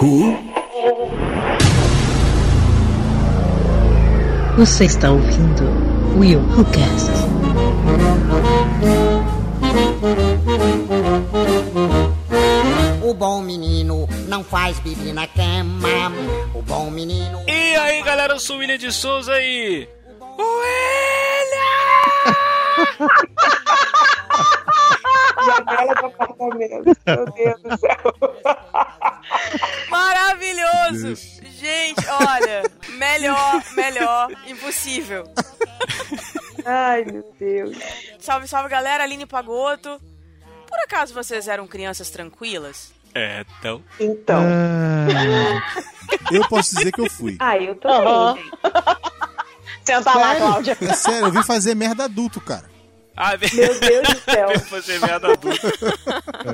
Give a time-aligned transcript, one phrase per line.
[0.00, 0.38] Who?
[4.56, 5.64] Você está ouvindo
[6.16, 7.10] Will Who Cast.
[13.02, 15.88] O bom menino não faz bibi na cama.
[16.54, 17.42] O bom menino.
[17.48, 19.88] E aí, galera, eu sou o William de Souza e.
[20.38, 21.08] William!
[25.44, 26.96] Janela do apartamento.
[36.98, 37.76] Ai, meu Deus.
[38.18, 40.00] Salve, salve, galera, Aline Pagoto.
[40.66, 42.92] Por acaso vocês eram crianças tranquilas?
[43.14, 43.82] É, então.
[44.00, 44.42] Então.
[44.42, 45.62] Ah,
[46.32, 47.36] eu posso dizer que eu fui.
[47.38, 48.50] Ah, eu também, gente.
[49.84, 50.76] Senta lá, Cláudia.
[50.80, 52.68] É sério, eu vim fazer merda adulto, cara.
[53.16, 54.60] Ah, Meu Deus do céu.
[54.60, 55.72] fazer merda adulta.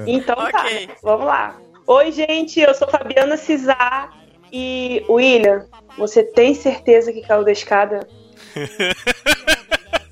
[0.07, 0.53] Então Ok.
[0.87, 1.57] tá, vamos lá.
[1.87, 4.11] Oi, gente, eu sou Fabiana Cisar
[4.53, 5.67] e William,
[5.99, 8.07] você tem certeza que caiu da escada?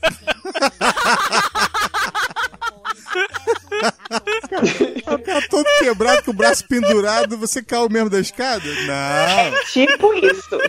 [5.06, 8.64] O cara todo quebrado, com o braço pendurado, você caiu mesmo da escada?
[8.64, 9.64] Não.
[9.66, 10.60] Tipo isso.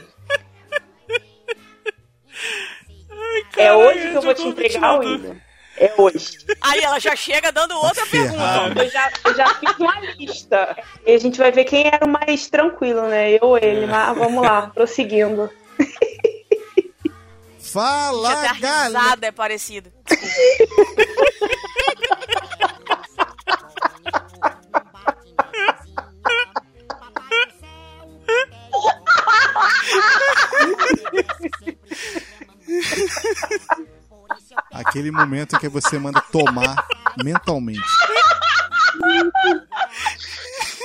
[3.57, 5.35] é hoje que eu vou te entregar, William.
[5.77, 6.37] É hoje.
[6.61, 8.73] Aí ela já chega dando outra ferrado.
[8.73, 8.83] pergunta.
[8.83, 10.77] Eu já, eu já fiz uma lista.
[11.05, 13.31] E a gente vai ver quem era o mais tranquilo, né?
[13.31, 13.87] Eu ou ele.
[13.87, 15.49] Mas vamos lá, prosseguindo.
[17.73, 18.87] Fala, Até a galera.
[18.87, 19.91] risada é parecida.
[34.71, 36.75] Aquele momento em que você manda tomar
[37.23, 37.81] mentalmente.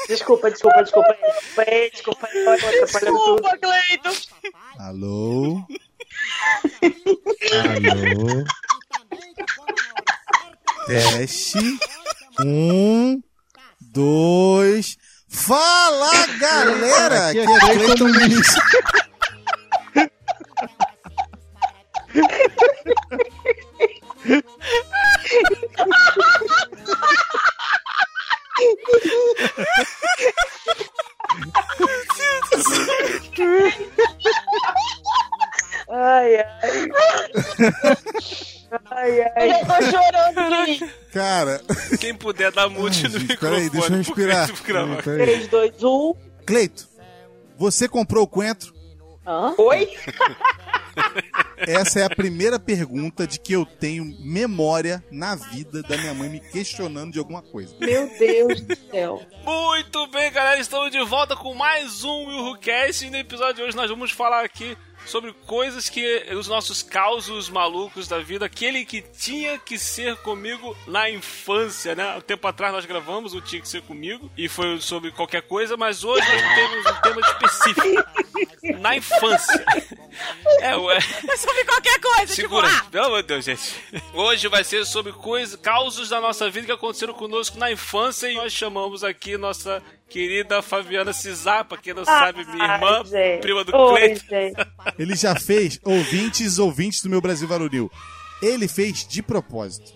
[0.08, 1.14] Desculpa, desculpa, desculpa.
[1.92, 3.00] Desculpa, desculpa.
[3.00, 3.42] tudo.
[3.42, 4.12] Desculpa, Cleiton.
[4.78, 5.62] Alô?
[8.12, 8.44] Alô?
[10.86, 11.78] Teste.
[12.40, 13.20] Um,
[13.80, 14.96] dois.
[15.28, 17.28] Fala, galera!
[17.28, 18.54] Aqui é Cleiton Vinícius.
[35.90, 36.88] Ai, ai.
[38.90, 39.48] Ai, Eu ai.
[39.48, 40.94] já tô chorando rir.
[41.12, 41.60] Cara,
[42.00, 43.38] Quem puder dar mute Ai, no gente, microfone.
[43.54, 44.48] peraí, deixa eu respirar.
[45.02, 45.26] Peraí.
[45.26, 46.14] 3, 2, 1.
[46.46, 46.88] Cleito,
[47.56, 48.74] você comprou o coentro?
[49.26, 49.54] Hã?
[49.58, 49.88] Oi?
[51.58, 56.28] Essa é a primeira pergunta de que eu tenho memória na vida da minha mãe
[56.28, 57.74] me questionando de alguma coisa.
[57.78, 59.22] Meu Deus do céu.
[59.44, 63.54] Muito bem, galera, estamos de volta com mais um Will Who Cast e no episódio
[63.56, 68.46] de hoje nós vamos falar aqui sobre coisas que os nossos causos malucos da vida,
[68.46, 72.16] aquele que tinha que ser comigo na infância, né?
[72.16, 75.76] Um tempo atrás nós gravamos o Tinha que Ser Comigo e foi sobre qualquer coisa,
[75.76, 78.28] mas hoje nós temos um tema específico.
[78.80, 79.64] Na infância.
[80.60, 80.98] É, ué.
[81.28, 83.74] É sobre qualquer coisa, Segura, tipo, ah, pelo amor de Deus, gente.
[84.12, 88.34] Hoje vai ser sobre coisas, causos da nossa vida que aconteceram conosco na infância e
[88.34, 93.40] nós chamamos aqui nossa querida Fabiana Cisar, pra quem não sabe, minha irmã, gente.
[93.40, 94.62] prima do Oi, Cleiton.
[94.98, 97.90] Ele já fez ouvintes, ouvintes do meu Brasil Varonil.
[98.42, 99.92] Ele fez de propósito.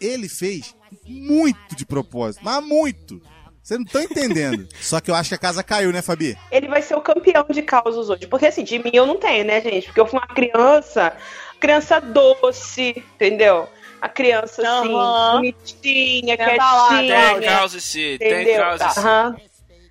[0.00, 0.74] Ele fez
[1.06, 3.20] muito de propósito, mas muito.
[3.62, 4.66] Você não tá entendendo.
[4.80, 6.36] Só que eu acho que a casa caiu, né, Fabi?
[6.50, 8.26] Ele vai ser o campeão de causos hoje.
[8.26, 9.86] Porque assim, de mim eu não tenho, né, gente?
[9.86, 11.16] Porque eu fui uma criança,
[11.60, 13.68] criança doce, entendeu?
[14.00, 15.36] A criança, assim, Aham.
[15.36, 17.38] bonitinha, quietinha.
[17.38, 18.60] Tem causa sim, tem entendeu?
[18.60, 19.00] causa sim.
[19.00, 19.36] Aham.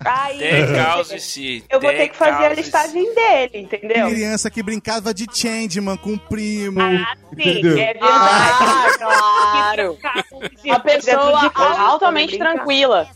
[0.04, 1.62] Aí, sim.
[1.68, 4.08] eu vou ter que fazer a listagem dele, entendeu?
[4.08, 6.80] Criança que brincava de Changeman com o primo.
[6.80, 7.72] Ah, sim, entendeu?
[7.72, 8.12] é verdade.
[8.12, 9.98] Ah, claro.
[10.64, 13.08] Uma pessoa altamente tranquila.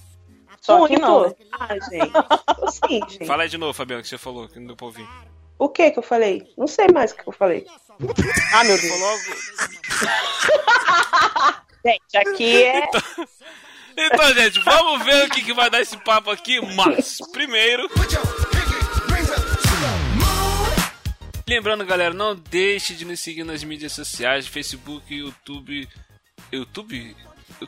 [0.61, 1.35] Só que não.
[1.53, 2.13] Ah, gente.
[2.89, 3.27] Sim, gente.
[3.27, 5.07] Fala aí de novo, Fabiano, que você falou, que não deu pra ouvir.
[5.59, 6.53] O que que eu falei?
[6.57, 7.67] Não sei mais o que eu falei.
[8.53, 8.93] Ah, meu Deus.
[11.87, 12.85] Gente, aqui é.
[12.85, 13.01] Então,
[14.35, 17.89] gente, vamos ver o que, que vai dar esse papo aqui, mas primeiro.
[21.49, 25.89] Lembrando, galera, não deixe de nos seguir nas mídias sociais, Facebook, YouTube,
[26.53, 27.17] YouTube,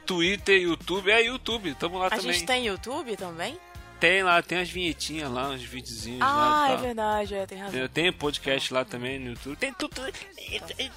[0.04, 2.32] Twitter, YouTube, é YouTube, tamo lá a também.
[2.32, 3.56] gente tem YouTube também?
[4.00, 7.80] Tem lá, tem as vinhetinhas lá, uns videozinhos lá Ah, é verdade, é, tem razão.
[7.80, 9.56] Eu tenho podcast lá também no YouTube.
[9.56, 10.00] Tem tudo.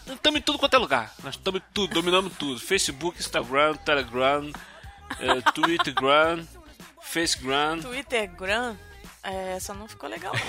[0.08, 1.14] Estamos em tudo quanto é lugar.
[1.24, 2.60] Nós estamos em tudo, dominamos tudo.
[2.60, 4.52] Facebook, Instagram, Telegram,
[5.20, 6.48] eh, Twittergram,
[7.02, 7.80] Facegram.
[7.82, 8.78] Twitter, Gram.
[9.24, 10.42] É, essa não ficou legal, não.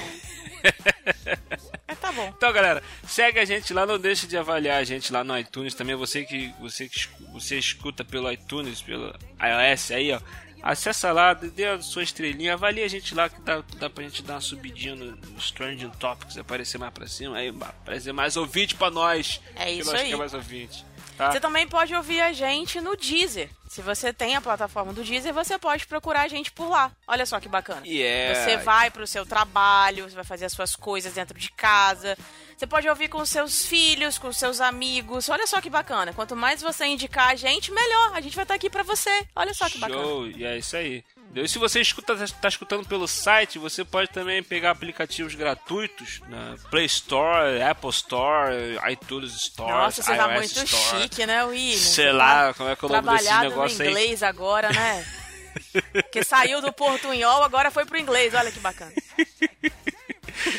[1.88, 2.32] é, tá bom.
[2.34, 5.74] Então, galera, segue a gente lá, não deixe de avaliar a gente lá no iTunes
[5.74, 5.94] também.
[5.94, 10.20] Você que você que você escuta pelo iTunes, pelo iOS aí, ó.
[10.62, 14.22] Acessa lá, dê a sua estrelinha, avalie a gente lá que dá, dá pra gente
[14.22, 18.76] dar uma subidinha no, no Strange Topics, aparecer mais pra cima, aí aparecer mais ouvinte
[18.76, 19.40] pra nós.
[19.56, 20.10] É isso que nós aí.
[20.10, 20.86] Quer mais ouvinte.
[21.22, 21.32] Tá?
[21.32, 23.48] Você também pode ouvir a gente no Deezer.
[23.68, 26.90] Se você tem a plataforma do Deezer, você pode procurar a gente por lá.
[27.06, 27.86] Olha só que bacana.
[27.86, 28.34] Yeah.
[28.34, 32.18] Você vai pro seu trabalho, você vai fazer as suas coisas dentro de casa.
[32.56, 35.28] Você pode ouvir com seus filhos, com seus amigos.
[35.28, 36.12] Olha só que bacana.
[36.12, 38.12] Quanto mais você indicar a gente, melhor.
[38.14, 39.26] A gente vai estar aqui para você.
[39.34, 40.02] Olha só que bacana.
[40.02, 41.04] Show, e é isso aí.
[41.34, 46.56] E se você escuta, está escutando pelo site, você pode também pegar aplicativos gratuitos na
[46.70, 48.54] Play Store, Apple Store,
[48.90, 51.02] iTunes Store, Nossa, você iOS tá muito Store.
[51.02, 51.78] chique, né, William?
[51.78, 53.88] Sei Você lá, tá como é que é o nome desse negócio no aí.
[53.90, 55.06] inglês agora, né?
[55.92, 58.34] Porque saiu do portunhol, agora foi pro inglês.
[58.34, 58.92] Olha que bacana.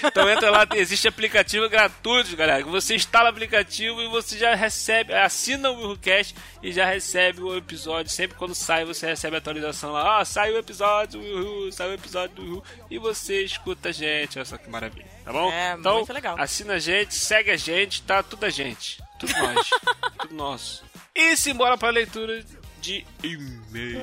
[0.04, 2.64] Então entra lá, existe aplicativo gratuito, galera.
[2.66, 7.56] Você instala o aplicativo e você já recebe, assina o WilhoCast e já recebe o
[7.58, 8.12] episódio.
[8.12, 10.20] Sempre quando sai, você recebe a atualização lá.
[10.20, 12.64] Ó, saiu o episódio do Wilhu, saiu o episódio do Wilhu.
[12.90, 14.38] E você escuta a gente.
[14.38, 15.52] Olha só que maravilha, tá bom?
[15.52, 16.36] É, então, muito legal.
[16.40, 18.24] assina a gente, segue a gente, tá?
[18.24, 19.02] Tudo a gente.
[19.20, 19.70] Tudo nós.
[20.20, 20.84] tudo nosso.
[21.16, 22.44] E simbora pra leitura
[22.82, 24.02] de e-mail.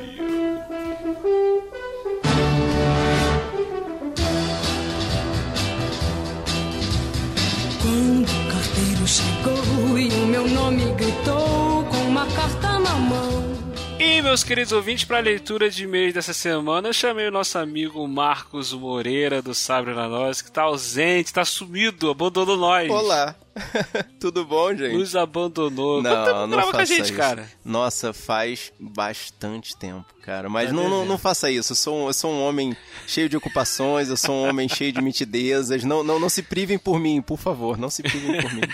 [8.01, 13.51] O carteiro chegou e o meu nome gritou com uma carta na mão.
[13.99, 17.59] E meus queridos ouvintes, para a leitura de e-mails dessa semana, eu chamei o nosso
[17.59, 22.91] amigo Marcos Moreira do Sabre na Nós, que tá ausente, tá sumido, abandonou nós.
[22.91, 23.37] Olá.
[24.21, 24.97] Tudo bom, gente?
[24.97, 26.03] Nos abandonou.
[26.03, 27.15] Não, não grava faça com a gente, isso.
[27.15, 27.51] cara?
[27.65, 30.49] Nossa, faz bastante tempo, cara.
[30.49, 31.73] Mas não, não, não faça isso.
[31.73, 32.77] Eu sou, um, eu sou um homem
[33.07, 35.85] cheio de ocupações, eu sou um homem cheio de mitidezas.
[35.85, 37.77] Não, não, não se privem por mim, por favor.
[37.77, 38.63] Não se privem por mim.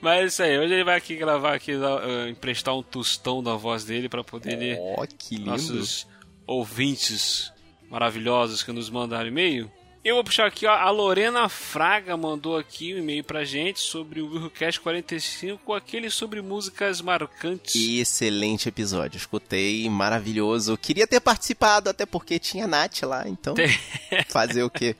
[0.00, 3.54] Mas é isso aí, hoje ele vai aqui gravar aqui, eh, emprestar um tostão da
[3.54, 5.50] voz dele para poder ler Ó, que lindo.
[5.50, 6.08] nossos
[6.44, 7.52] ouvintes
[7.88, 9.70] maravilhosos que nos mandaram e-mail.
[10.04, 14.20] Eu vou puxar aqui, ó, a Lorena Fraga mandou aqui um e-mail pra gente sobre
[14.20, 17.76] o Willcast 45, aquele sobre músicas marcantes.
[17.76, 20.76] Excelente episódio, escutei, maravilhoso.
[20.76, 23.54] Queria ter participado, até porque tinha Nath lá, então
[24.28, 24.96] fazer o quê?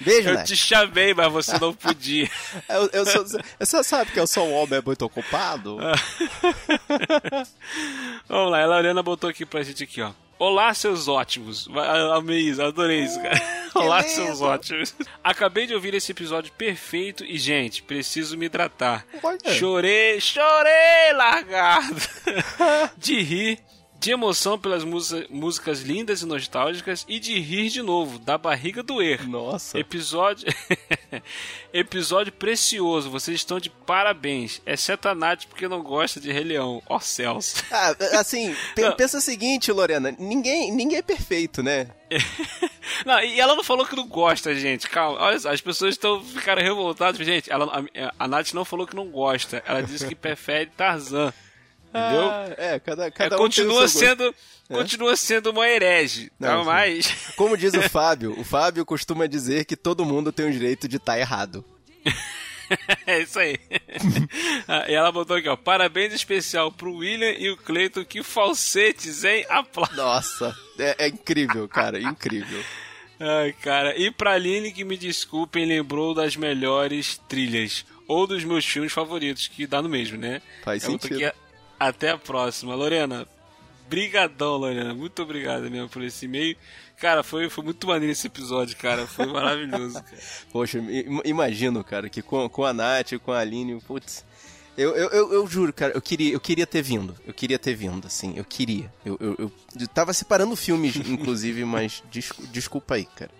[0.00, 0.46] Beijo, Eu Nath.
[0.46, 2.30] te chamei, mas você não podia.
[2.66, 3.22] Eu, eu sou,
[3.58, 5.76] você sabe que eu sou um homem muito ocupado?
[8.26, 10.12] Vamos lá, a Lorena botou aqui pra gente aqui, ó.
[10.40, 11.68] Olá, seus ótimos.
[12.14, 13.38] Amei isso, adorei isso, cara.
[13.74, 14.10] Olá, lindo.
[14.10, 14.94] seus ótimos.
[15.22, 19.04] Acabei de ouvir esse episódio perfeito e, gente, preciso me hidratar.
[19.22, 19.38] Olha.
[19.52, 21.94] Chorei, chorei, largado.
[22.96, 23.60] de rir,
[24.00, 28.82] de emoção pelas música- músicas lindas e nostálgicas e de rir de novo, da barriga
[28.82, 29.28] doer.
[29.28, 29.78] Nossa.
[29.78, 30.48] Episódio.
[31.70, 34.62] Episódio precioso, vocês estão de parabéns.
[34.64, 36.82] Exceto a Nath, porque não gosta de Rei Leão.
[36.88, 37.56] Ó céus.
[37.70, 41.88] Ah, assim, pe- pensa o seguinte, Lorena, ninguém, ninguém é perfeito, né?
[43.06, 44.88] Não, e ela não falou que não gosta, gente.
[44.88, 47.24] Calma, olha só, as pessoas estão ficaram revoltadas.
[47.24, 47.64] Gente, ela,
[47.96, 49.62] a, a Nath não falou que não gosta.
[49.66, 51.32] Ela disse que prefere Tarzan.
[51.90, 52.30] Entendeu?
[52.30, 54.34] Ah, é, cada, É, cada um tem o continua sendo.
[54.68, 56.30] Continua sendo uma herege.
[56.38, 56.52] Tá?
[56.52, 56.66] Não, sim.
[56.66, 57.34] Mas.
[57.36, 60.96] Como diz o Fábio, o Fábio costuma dizer que todo mundo tem o direito de
[60.96, 61.64] estar errado.
[63.04, 63.58] É isso aí.
[64.68, 65.56] Ah, e ela botou aqui, ó.
[65.56, 68.04] Parabéns especial pro William e o Cleiton.
[68.04, 69.44] Que falsetes, hein?
[69.48, 69.96] Aplausos.
[69.96, 72.62] Nossa, é, é incrível, cara, incrível.
[73.18, 73.98] Ai, cara.
[73.98, 77.84] E pra Aline, que me desculpem, lembrou das melhores trilhas.
[78.06, 80.40] Ou dos meus filmes favoritos, que dá no mesmo, né?
[80.62, 81.32] Faz Eu boto sentido.
[81.80, 82.74] Até a próxima.
[82.74, 83.26] Lorena,
[83.88, 84.94] brigadão, Lorena.
[84.94, 86.56] Muito obrigado mesmo por esse e-mail.
[86.98, 89.06] Cara, foi, foi muito maneiro esse episódio, cara.
[89.06, 89.94] Foi maravilhoso.
[89.94, 90.18] cara.
[90.52, 94.24] Poxa, im- imagino, cara, que com, com a Nath, com a Aline, putz.
[94.76, 97.14] Eu, eu, eu, eu juro, cara, eu queria, eu queria ter vindo.
[97.26, 98.90] Eu queria ter vindo, assim, eu queria.
[99.04, 103.30] Eu, eu, eu, eu tava separando filmes, inclusive, mas descu- desculpa aí, cara.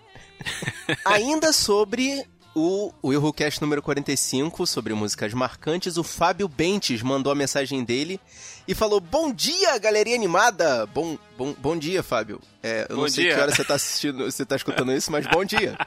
[1.05, 7.83] Ainda sobre o, Errocast número 45, sobre músicas marcantes, o Fábio Bentes mandou a mensagem
[7.83, 8.19] dele
[8.67, 10.85] e falou: Bom dia, galerinha animada!
[10.87, 12.41] Bom, bom, bom dia, Fábio.
[12.61, 13.35] É, eu Bom não sei dia.
[13.35, 15.77] que hora você tá assistindo, você tá escutando isso, mas bom dia.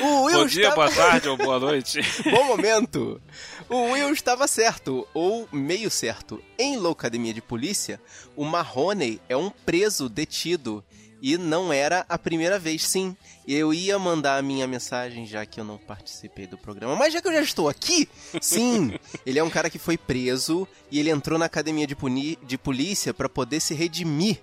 [0.00, 2.00] O Will Bom dia, estava- boa tarde ou boa noite.
[2.30, 3.20] Bom momento!
[3.68, 6.42] O Will estava certo, ou meio certo.
[6.58, 8.00] Em Loucademia de Polícia,
[8.36, 10.84] o Marrone é um preso detido.
[11.26, 13.16] E não era a primeira vez, sim.
[13.48, 16.94] Eu ia mandar a minha mensagem já que eu não participei do programa.
[16.96, 18.06] Mas já que eu já estou aqui,
[18.42, 18.92] sim!
[19.24, 22.58] Ele é um cara que foi preso e ele entrou na academia de, puni- de
[22.58, 24.38] polícia para poder se redimir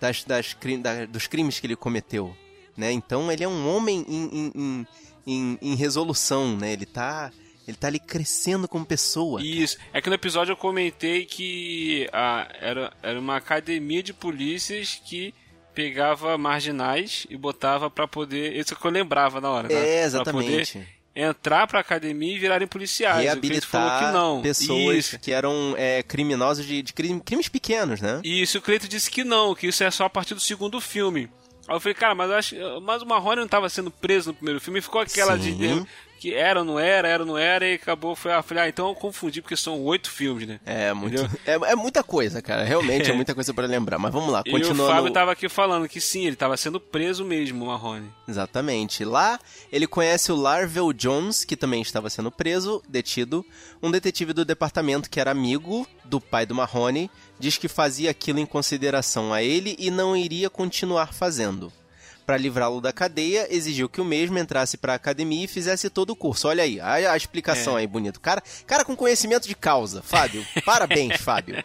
[0.00, 2.34] das, das da- dos crimes que ele cometeu.
[2.78, 2.90] né?
[2.90, 4.86] Então ele é um homem em, em,
[5.26, 6.72] em, em, resolução, né?
[6.72, 7.30] Ele tá
[7.68, 9.40] ele tá ali crescendo como pessoa.
[9.42, 9.76] Isso.
[9.92, 15.34] É que no episódio eu comentei que ah, era, era uma academia de polícias que
[15.74, 18.54] pegava marginais e botava para poder.
[18.56, 19.68] Isso que eu lembrava na hora.
[19.68, 19.74] Tá?
[19.74, 20.72] É, exatamente.
[20.72, 23.22] Pra poder entrar pra academia e virarem policiais.
[23.22, 24.42] Reabilitar falou que não.
[24.42, 25.18] pessoas Isso.
[25.18, 28.20] que eram é, criminosos de, de crime- crimes pequenos, né?
[28.24, 31.28] Isso, o Cleito disse que não, que isso é só a partir do segundo filme.
[31.68, 32.56] Aí eu falei, cara, mas eu acho.
[32.82, 35.56] Mas o Marrone não estava sendo preso no primeiro filme e ficou aquela Sim.
[35.56, 35.86] de.
[36.22, 38.14] Que era ou não era, era ou não era, e acabou.
[38.14, 40.60] Foi, ah, falei, ah, então eu confundi, porque são oito filmes, né?
[40.64, 42.62] É, muito, é, é muita coisa, cara.
[42.62, 43.98] Realmente é muita coisa pra lembrar.
[43.98, 44.86] Mas vamos lá, E o continuando.
[44.86, 48.08] Fábio tava aqui falando que sim, ele tava sendo preso mesmo, o Marrone.
[48.28, 49.04] Exatamente.
[49.04, 49.36] Lá
[49.72, 53.44] ele conhece o Larvel Jones, que também estava sendo preso, detido.
[53.82, 58.38] Um detetive do departamento que era amigo do pai do Marrone, diz que fazia aquilo
[58.38, 61.72] em consideração a ele e não iria continuar fazendo.
[62.26, 66.10] Para livrá-lo da cadeia, exigiu que o mesmo entrasse para a academia e fizesse todo
[66.10, 66.46] o curso.
[66.48, 67.80] Olha aí, a, a explicação É.
[67.80, 68.20] aí, bonito.
[68.20, 70.02] Cara, cara com conhecimento de causa.
[70.02, 71.62] Fábio, parabéns, Fábio.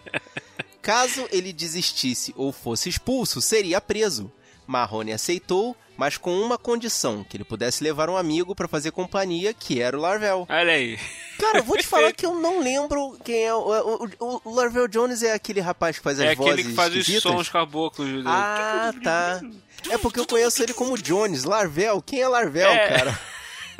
[0.81, 4.31] Caso ele desistisse ou fosse expulso, seria preso.
[4.65, 9.53] Marrone aceitou, mas com uma condição, que ele pudesse levar um amigo para fazer companhia,
[9.53, 10.45] que era o Larvel.
[10.49, 10.99] Olha aí.
[11.39, 13.53] Cara, eu vou te falar que eu não lembro quem é.
[13.53, 16.75] O, o, o- Larvel Jones é aquele rapaz que faz as é vozes aquele que
[16.75, 17.31] faz os esquisitas?
[17.31, 18.25] sons caboclos.
[18.25, 19.41] Ah, tá.
[19.89, 21.43] É porque eu conheço ele como Jones.
[21.43, 22.01] Larvel.
[22.01, 22.87] Quem é Larvel, É.
[22.89, 23.19] cara?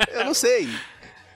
[0.08, 0.68] Eu não sei.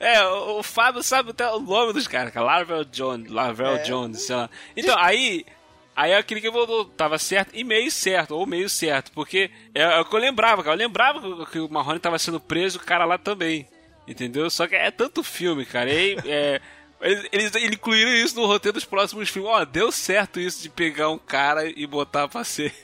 [0.03, 2.45] É, o, o Fábio sabe até o nome dos caras, cara.
[2.45, 3.83] Larvel Jones, Larvel É.
[3.85, 4.51] Jones, sei lá.
[4.77, 5.47] Então, aí.
[5.95, 9.83] Aí é aquele que voltou, tava certo e meio certo, ou meio certo, porque é,
[9.83, 10.75] é o que eu lembrava, cara.
[10.75, 13.69] Eu lembrava que, o Marrone tava sendo preso, o cara lá também.
[14.09, 14.51] Entendeu?
[14.51, 15.89] Só que é tanto filme, cara.
[15.89, 16.61] E é,
[17.01, 19.53] eles, eles, incluíram isso no roteiro dos próximos filmes.
[19.53, 22.75] Ó, deu certo isso de pegar um cara e botar pra ser.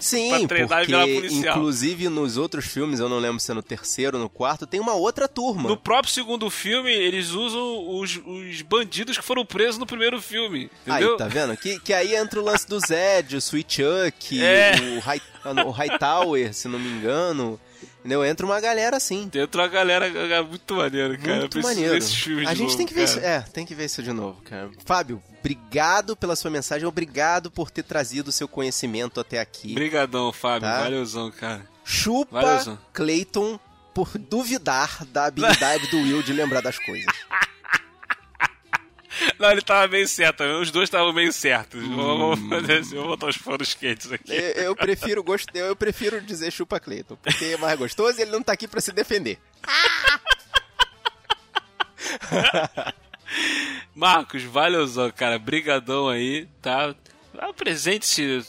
[0.00, 0.66] Sim, porque
[1.30, 4.80] inclusive nos outros filmes, eu não lembro se é no terceiro ou no quarto, tem
[4.80, 5.68] uma outra turma.
[5.68, 10.70] No próprio segundo filme, eles usam os, os bandidos que foram presos no primeiro filme.
[10.86, 11.12] Entendeu?
[11.12, 11.56] Aí, tá vendo?
[11.56, 14.72] Que, que aí entra o lance do Zed, o Sweet Chuck, É.
[14.96, 15.22] o, High,
[15.66, 17.60] o Hightower, se não me engano.
[18.00, 18.24] Entendeu?
[18.24, 19.28] Entra uma galera assim.
[19.28, 21.40] Tem uma galera é muito maneira, cara.
[21.40, 21.94] Muito maneiro.
[21.94, 23.18] A gente novo, tem que ver cara.
[23.18, 23.26] isso.
[23.26, 24.70] É, tem que ver isso de novo, cara.
[24.84, 29.72] Fábio, obrigado pela sua mensagem, obrigado por ter trazido o seu conhecimento até aqui.
[29.72, 30.68] Obrigadão, Fábio.
[30.68, 30.82] Tá?
[30.82, 31.66] Valeuzão, cara.
[31.84, 32.78] Chupa Valeuzão.
[32.92, 33.58] Clayton
[33.94, 37.06] por duvidar da habilidade do Will de lembrar das coisas.
[39.38, 40.44] Não, ele tava meio certo.
[40.44, 41.84] Os dois estavam meio certos.
[41.88, 44.32] Vou, vou fazer assim, vou botar os foros quentes aqui.
[44.32, 45.48] Eu, eu prefiro gost...
[45.54, 48.80] eu prefiro dizer chupa Clayton, porque é mais gostoso e ele não tá aqui pra
[48.80, 49.40] se defender.
[53.98, 55.38] Marcos, valeuzão, cara.
[55.40, 56.94] Brigadão aí, tá?
[57.36, 58.40] Apresente-se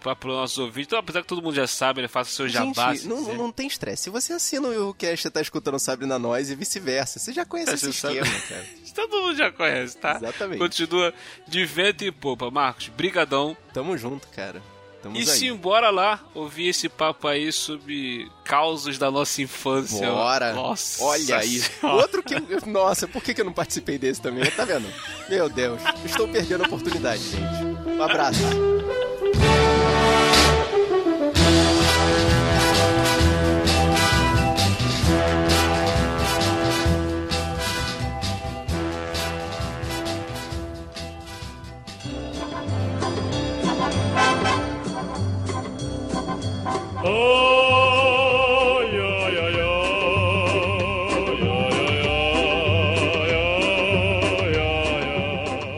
[0.00, 0.86] para os nossos ouvintes.
[0.86, 2.94] Então, apesar que todo mundo já sabe, ele faça seu jabá.
[2.94, 4.04] Gente, não, não tem estresse.
[4.04, 7.70] Se você assina o Willcast e tá escutando Sabrina Nós e vice-versa, você já conhece
[7.72, 8.18] É, esse sabe.
[8.18, 8.64] esquema, cara.
[8.94, 10.16] Todo mundo já conhece, tá?
[10.16, 10.58] Exatamente.
[10.58, 11.12] Continua
[11.48, 12.50] de vento e popa.
[12.50, 13.56] Marcos, brigadão.
[13.72, 14.62] Tamo junto, cara.
[15.02, 15.26] Tamo E aí.
[15.26, 20.08] sim, bora lá ouvir esse papo aí sobre causos da nossa infância.
[20.08, 20.52] Bora.
[20.52, 21.62] Nossa Olha aí.
[21.82, 22.34] Outro que.
[22.66, 24.48] Nossa, por que, que eu não participei desse também?
[24.50, 24.86] Tá vendo?
[25.28, 25.80] Meu Deus.
[26.04, 27.90] Estou perdendo a oportunidade, gente.
[27.90, 28.40] Um abraço.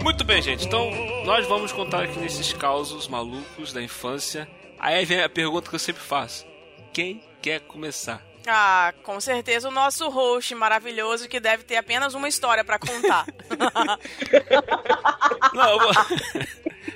[0.02, 0.66] Muito bem, gente.
[0.66, 0.90] Então,
[1.24, 4.46] nós vamos contar aqui nesses causos malucos da infância.
[4.78, 6.46] Aí vem a pergunta que eu sempre faço:
[6.92, 8.33] quem quer começar?
[8.46, 13.26] Ah, com certeza o nosso host maravilhoso que deve ter apenas uma história pra contar.
[15.54, 15.90] Não, vou...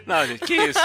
[0.05, 0.81] não, gente, que isso?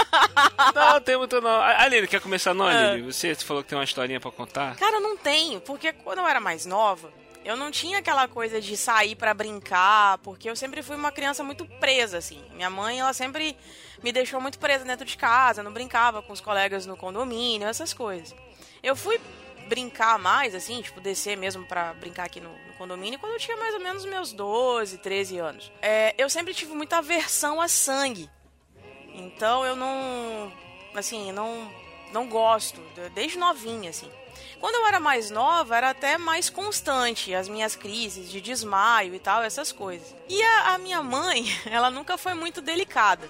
[0.74, 1.60] Não, tem muito não.
[1.60, 2.92] Aline, quer começar não, É.
[2.92, 3.12] Aline?
[3.12, 4.76] Você falou que tem uma historinha pra contar?
[4.76, 7.12] Cara, eu não tenho, porque quando eu era mais nova,
[7.44, 11.42] eu não tinha aquela coisa de sair pra brincar, porque eu sempre fui uma criança
[11.42, 12.42] muito presa, assim.
[12.54, 13.56] Minha mãe, ela sempre
[14.02, 17.92] me deixou muito presa dentro de casa, não brincava com os colegas no condomínio, essas
[17.92, 18.34] coisas.
[18.82, 19.18] Eu fui
[19.64, 23.56] brincar mais, assim, tipo, descer mesmo pra brincar aqui no, no condomínio, quando eu tinha
[23.56, 25.72] mais ou menos meus 12, 13 anos.
[25.82, 28.28] É, eu sempre tive muita aversão a sangue.
[29.14, 30.52] Então eu não.
[30.94, 31.70] Assim, não,
[32.12, 34.10] não gosto, de- desde novinha, assim.
[34.60, 39.18] Quando eu era mais nova, era até mais constante as minhas crises de desmaio e
[39.18, 40.14] tal, essas coisas.
[40.28, 43.28] E a, a minha mãe, ela nunca foi muito delicada,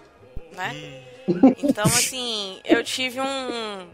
[0.53, 1.03] né?
[1.59, 3.89] Então, assim, eu tive um.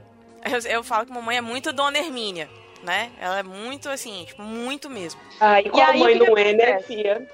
[0.45, 2.49] Eu, eu falo que mamãe é muito Dona Hermínia.
[2.83, 3.11] né?
[3.21, 5.21] Ela é muito assim, tipo, muito mesmo.
[5.39, 7.29] Ai, E qual aí, mãe o que não é, né, filha?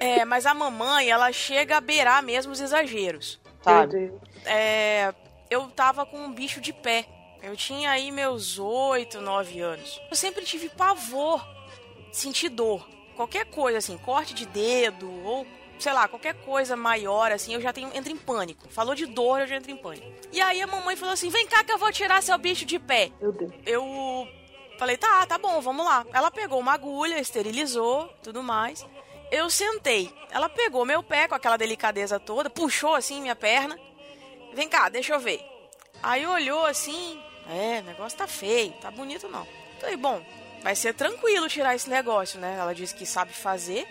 [0.00, 3.38] É, mas a mamãe, ela chega a beirar mesmo os exageros.
[3.62, 4.12] Sabe?
[4.44, 5.12] É,
[5.50, 7.04] eu tava com um bicho de pé.
[7.42, 10.00] Eu tinha aí meus 8, 9 anos.
[10.10, 11.46] Eu sempre tive pavor,
[12.10, 12.88] sentir dor.
[13.14, 15.46] Qualquer coisa assim, corte de dedo ou
[15.78, 18.68] sei lá, qualquer coisa maior assim, eu já tenho entro em pânico.
[18.68, 20.06] Falou de dor, eu já entro em pânico.
[20.32, 22.78] E aí a mamãe falou assim: "Vem cá que eu vou tirar seu bicho de
[22.78, 23.10] pé".
[23.20, 23.52] Meu Deus.
[23.64, 23.84] Eu
[24.78, 26.04] falei: "Tá, tá bom, vamos lá".
[26.12, 28.84] Ela pegou uma agulha, esterilizou, tudo mais.
[29.30, 30.12] Eu sentei.
[30.30, 33.78] Ela pegou meu pé com aquela delicadeza toda, puxou assim minha perna.
[34.54, 35.40] Vem cá, deixa eu ver.
[36.02, 39.46] Aí olhou assim, é, o negócio tá feio, tá bonito não.
[39.80, 40.24] Falei, bom,
[40.62, 42.56] vai ser tranquilo tirar esse negócio, né?
[42.58, 43.86] Ela disse que sabe fazer.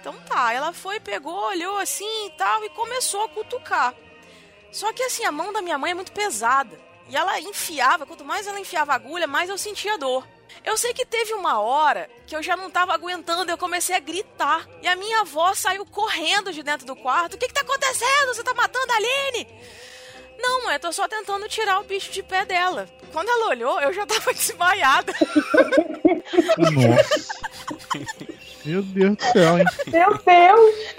[0.00, 3.94] Então tá, ela foi, pegou, olhou assim e tal e começou a cutucar.
[4.72, 6.78] Só que assim, a mão da minha mãe é muito pesada.
[7.08, 10.26] E ela enfiava, quanto mais ela enfiava a agulha, mais eu sentia dor.
[10.64, 14.00] Eu sei que teve uma hora que eu já não tava aguentando, eu comecei a
[14.00, 14.66] gritar.
[14.80, 17.34] E a minha avó saiu correndo de dentro do quarto.
[17.34, 18.34] O que que tá acontecendo?
[18.34, 19.48] Você tá matando a Aline?
[20.38, 22.88] Não, mãe, eu tô só tentando tirar o bicho de pé dela.
[23.12, 25.12] Quando ela olhou, eu já tava desmaiada.
[26.58, 28.30] Nossa.
[28.64, 29.64] Meu Deus do céu, hein?
[29.88, 30.94] Meu Deus!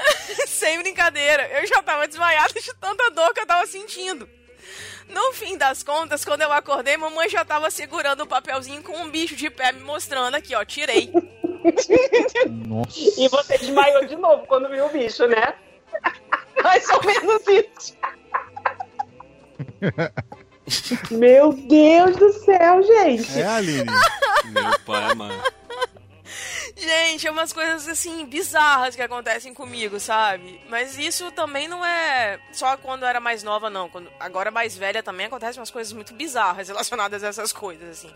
[0.46, 4.28] Sem brincadeira, eu já tava desmaiada de tanta dor que eu tava sentindo.
[5.08, 9.10] No fim das contas, quando eu acordei, mamãe já tava segurando o papelzinho com um
[9.10, 11.10] bicho de pé me mostrando aqui, ó, tirei.
[12.66, 12.98] Nossa.
[13.18, 15.54] E você desmaiou de novo quando viu o bicho, né?
[16.62, 17.96] Mais ou menos isso.
[21.10, 23.40] Meu Deus do céu, gente.
[23.40, 23.90] É, Aline.
[24.44, 25.42] Meu pai, mano.
[26.76, 30.60] Gente, é umas coisas assim bizarras que acontecem comigo, sabe?
[30.68, 33.88] Mas isso também não é só quando eu era mais nova, não.
[33.88, 38.10] Quando agora mais velha também acontecem umas coisas muito bizarras relacionadas a essas coisas, assim.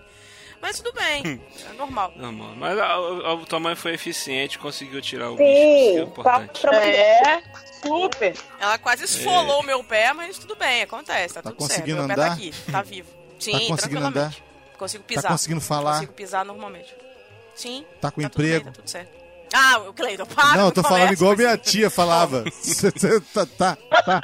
[0.61, 2.13] Mas tudo bem, é normal.
[2.17, 2.57] Não, mano.
[2.57, 5.45] Mas a, a, a tua mãe foi eficiente, conseguiu tirar o bicho.
[5.45, 6.61] Que é Sim, importante.
[6.63, 7.43] pra É,
[7.83, 8.35] super.
[8.59, 12.07] Ela quase esfolou o meu pé, mas tudo bem, acontece, tá, Tá tudo conseguindo certo.
[12.07, 12.29] Meu pé andar?
[12.29, 13.11] tá aqui, tá vivo.
[13.39, 14.45] Sim, Tá conseguindo tranquilamente.
[14.79, 15.23] Consigo pisar.
[15.23, 15.95] Tá conseguindo falar?
[15.95, 17.04] Consigo pisar normalmente.
[17.55, 17.85] Sim.
[18.01, 18.67] Tá com tudo bem, emprego?
[18.67, 19.25] tá tudo certo.
[19.53, 20.57] Ah, o Cleiton, para.
[20.57, 22.45] Não, eu tô falando igual minha tia falava.
[22.61, 24.21] Cê- cê tá, tá, tá,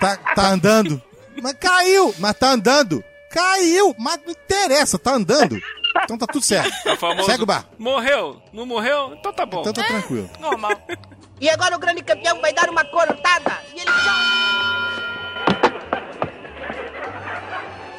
[0.00, 1.02] tá, tá andando.
[1.42, 3.04] Mas caiu, mas tá andando.
[3.30, 5.60] Caiu, mas não interessa, tá andando.
[6.04, 6.72] Então tá tudo certo.
[6.86, 7.66] É famoso, Segue o bar.
[7.78, 8.40] Morreu?
[8.52, 9.14] Não morreu?
[9.14, 9.60] Então tá bom.
[9.60, 10.28] Então tá tranquilo.
[10.40, 10.72] Normal.
[11.40, 13.58] E agora o grande campeão vai dar uma corotada.
[13.74, 13.90] E ele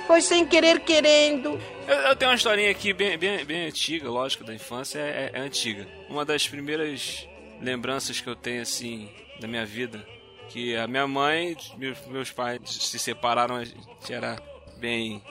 [0.07, 1.59] Foi sem querer querendo.
[1.87, 5.39] Eu, eu tenho uma historinha aqui bem, bem, bem antiga, lógico, da infância, é, é
[5.39, 5.87] antiga.
[6.09, 7.27] Uma das primeiras
[7.61, 10.05] lembranças que eu tenho, assim, da minha vida,
[10.49, 13.77] que a minha mãe, meus, meus pais se separaram, a gente
[14.09, 14.37] era
[14.77, 15.21] bem,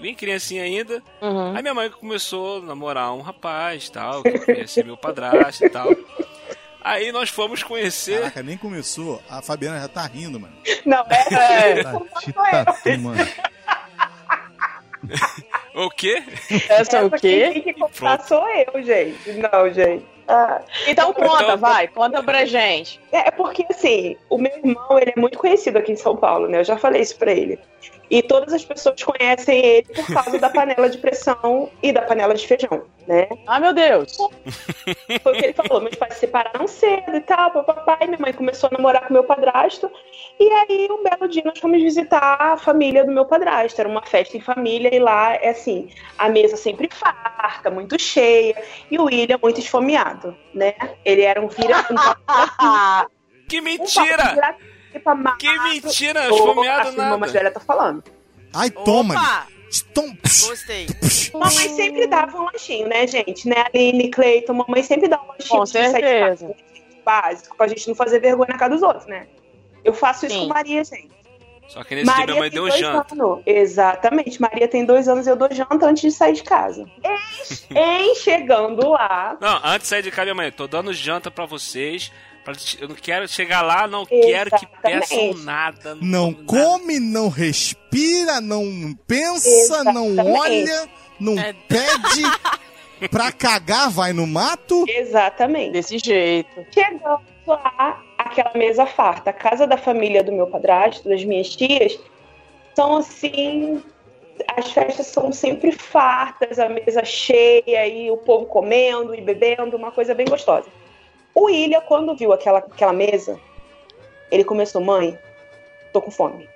[0.00, 1.02] bem criancinha ainda.
[1.20, 1.54] Uhum.
[1.54, 5.70] Aí minha mãe começou a namorar um rapaz, tal, que ia ser meu padrasto e
[5.70, 5.88] tal.
[6.80, 8.18] Aí nós fomos conhecer...
[8.20, 9.22] Caraca, nem começou.
[9.28, 10.56] A Fabiana já tá rindo, mano.
[10.86, 11.82] Não, é.
[11.82, 13.26] Tati tatu, mano.
[15.74, 16.22] O quê?
[16.68, 17.50] Essa é o Quem quê?
[17.52, 19.32] tem que contar sou eu, gente.
[19.32, 20.04] Não, gente.
[20.26, 23.00] Ah, Então conta, Então- vai, conta pra gente.
[23.12, 26.60] É porque, assim, o meu irmão, ele é muito conhecido aqui em São Paulo, né?
[26.60, 27.58] Eu já falei isso pra ele.
[28.10, 32.34] E todas as pessoas conhecem ele por causa da panela de pressão e da panela
[32.34, 33.28] de feijão, né?
[33.46, 34.16] Ai, meu Deus.
[35.22, 35.80] Foi o que ele falou.
[35.80, 38.06] Meus pais se separaram cedo e tal, papai.
[38.06, 39.90] Minha mãe começou a namorar com meu padrasto.
[40.40, 43.80] E aí, um belo dia, nós fomos visitar a família do meu padrasto.
[43.80, 48.56] Era uma festa em família e lá, é assim, a mesa sempre farta, muito cheia.
[48.90, 50.74] E o William muito esfomeado, né?
[51.04, 51.76] Ele era um vira...
[53.48, 54.36] Um Que um mentira!
[54.36, 54.67] papo
[55.38, 56.28] Que mentira!
[56.30, 57.44] Esfomeado a sua irmã mais nada!
[57.44, 58.02] velha tá falando.
[58.54, 59.14] Ai, toma.
[59.14, 59.46] Opa!
[59.94, 60.86] Tom, Gostei.
[61.34, 63.46] Mamãe sempre dava um lanchinho, né, gente?
[63.46, 66.46] Né, Aline, Cleiton, mamãe sempre dá um lanchinho Com de sair de certeza.
[66.46, 66.56] casa,
[67.04, 69.26] básico, pra gente não fazer vergonha na cara dos outros, né?
[69.84, 70.48] Eu faço isso Sim.
[70.48, 71.10] com Maria, gente.
[71.68, 73.14] Só que nesse dia minha mãe tem deu dois janta.
[73.14, 73.42] anos.
[73.44, 74.40] Exatamente.
[74.40, 76.86] Maria tem dois anos e eu dou janta antes de sair de casa.
[77.70, 79.36] Em, em chegando lá.
[79.40, 82.10] Não, antes de sair de casa, minha mãe, tô dando janta pra vocês.
[82.80, 85.44] Eu não quero chegar lá, não quero que peçam Exatamente.
[85.44, 85.94] nada.
[86.00, 86.44] Não nada.
[86.46, 90.38] come, não respira, não pensa, não Exatamente.
[90.38, 90.88] olha,
[91.20, 91.52] não É.
[91.52, 92.22] pede.
[93.12, 94.84] Pra cagar, vai no mato.
[94.88, 95.70] Exatamente.
[95.72, 96.66] Desse jeito.
[96.72, 99.30] Chegando lá, aquela mesa farta.
[99.30, 101.96] A casa da família do meu padrasto, das minhas tias,
[102.74, 103.80] são assim.
[104.56, 109.90] As festas são sempre fartas, a mesa cheia e o povo comendo e bebendo, uma
[109.92, 110.66] coisa bem gostosa.
[111.34, 113.38] O William, quando viu aquela, aquela mesa,
[114.30, 115.18] ele começou: Mãe,
[115.92, 116.48] tô com fome.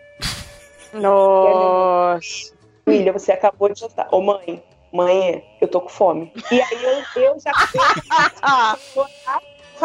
[0.92, 2.52] Nossa.
[2.86, 4.08] William, você acabou de jantar.
[4.12, 6.32] Ô, mãe, mãe, eu tô com fome.
[6.50, 6.84] E aí
[7.16, 7.52] eu, eu já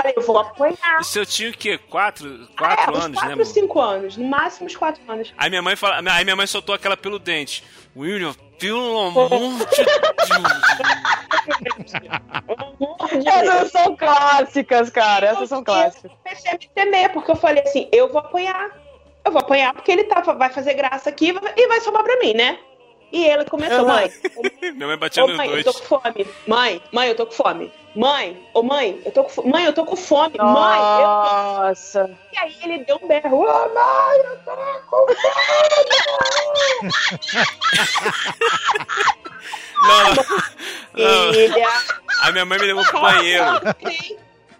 [0.02, 1.00] falei, eu vou apanhar.
[1.00, 1.78] O seu tio o quê?
[1.78, 3.46] Quatro, É, quatro uns anos, quatro né, amor?
[3.46, 5.34] cinco anos, no máximo uns quatro anos.
[5.38, 7.64] Aí minha mãe fala, aí minha mãe soltou aquela pelo dente.
[7.96, 9.68] William, pelo amor de Deus.
[13.26, 15.28] Essas são clássicas, cara.
[15.28, 16.12] Essas são clássicas.
[16.12, 18.70] Eu comecei a me temer, porque eu falei assim, eu vou apanhar.
[19.26, 22.34] Eu vou apanhar porque ele tá, vai fazer graça aqui e vai sobrar pra mim,
[22.34, 22.58] né?
[23.12, 23.88] E ele começou, Uhum.
[23.88, 24.12] mãe,
[24.74, 25.66] Minha mãe batia nos mãe, dois.
[25.66, 26.28] eu tô com fome.
[26.46, 27.72] Mãe, mãe, eu tô com fome.
[27.96, 29.50] Mãe, ô mãe, eu tô com fome.
[29.50, 30.38] Mãe, eu tô com fome.
[30.38, 31.08] Mãe, eu.
[31.08, 32.12] Nossa.
[32.34, 33.40] E aí ele deu um berro.
[33.40, 34.52] Ô, mãe, eu tô
[34.90, 35.08] com
[39.88, 40.24] Não, não.
[40.24, 40.42] fome.
[40.96, 41.34] Não.
[41.34, 41.68] Filha.
[42.24, 43.44] A minha mãe me levou pro banheiro.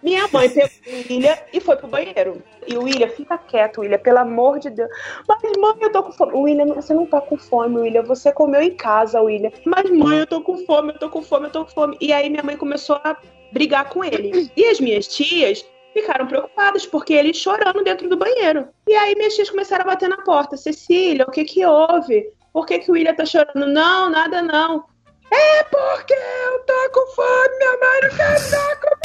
[0.02, 2.42] Minha mãe pegou o William e foi pro banheiro.
[2.66, 4.88] E o William, fica quieto, William, pelo amor de Deus.
[5.26, 6.32] Mas, mãe, eu tô com fome.
[6.34, 8.02] William, você não tá com fome, William.
[8.02, 9.50] Você comeu em casa, William.
[9.64, 11.96] Mas, mãe, eu tô com fome, eu tô com fome, eu tô com fome.
[12.00, 13.16] E aí minha mãe começou a
[13.52, 14.50] brigar com ele.
[14.56, 18.68] E as minhas tias ficaram preocupadas, porque ele chorando dentro do banheiro.
[18.86, 20.56] E aí minhas tias começaram a bater na porta.
[20.56, 22.30] Cecília, o que que houve?
[22.52, 23.66] Por que que o William tá chorando?
[23.66, 24.84] Não, nada não.
[25.30, 28.97] É porque eu tô com fome, minha mãe não quer dar comida!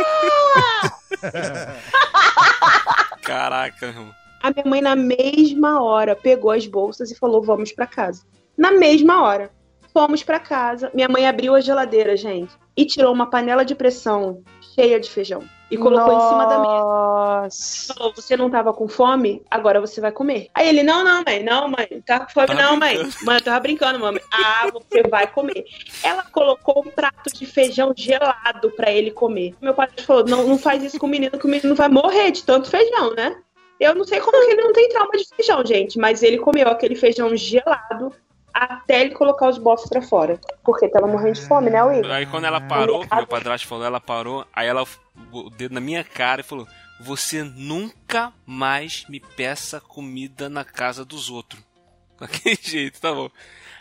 [3.22, 4.14] Caraca, irmão.
[4.42, 8.22] A minha mãe, na mesma hora, pegou as bolsas e falou: Vamos pra casa.
[8.56, 9.50] Na mesma hora.
[9.92, 10.90] Fomos pra casa.
[10.94, 14.42] Minha mãe abriu a geladeira, gente, e tirou uma panela de pressão
[14.74, 15.42] cheia de feijão.
[15.70, 16.72] E colocou em cima da mesa.
[16.80, 17.94] Nossa.
[17.94, 19.42] Falou: Você não tava com fome?
[19.48, 20.48] Agora você vai comer.
[20.52, 21.44] Aí ele: Não, não, mãe.
[21.44, 21.86] Não, mãe.
[21.90, 22.96] Não tá com fome, Tava não, mãe.
[22.96, 23.24] brincando.
[23.24, 24.22] Mãe, eu tava brincando, mamãe.
[24.32, 25.64] Ah, você vai comer.
[26.02, 29.54] Ela colocou um prato de feijão gelado pra ele comer.
[29.60, 32.32] Meu pai falou: Não, não faz isso com o menino, que o menino vai morrer
[32.32, 33.36] de tanto feijão, né?
[33.78, 36.68] Eu não sei como que ele não tem trauma de feijão, gente, mas ele comeu
[36.68, 38.12] aquele feijão gelado
[38.60, 40.38] até ele colocar os bofs pra fora.
[40.62, 42.12] Porque tava morrendo de fome, né, Will?
[42.12, 44.84] Aí quando ela parou, meu padrasto falou, ela parou, aí ela
[45.32, 46.68] o dedo na minha cara e falou:
[47.00, 51.62] Você nunca mais me peça comida na casa dos outros.
[52.20, 53.30] Daquele jeito, tá bom.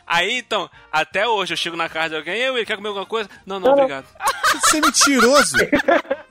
[0.09, 3.05] Aí então, até hoje eu chego na casa de alguém, eu, ele quer comer alguma
[3.05, 3.29] coisa?
[3.45, 4.05] Não, não, obrigado.
[4.63, 5.55] Você é mentiroso.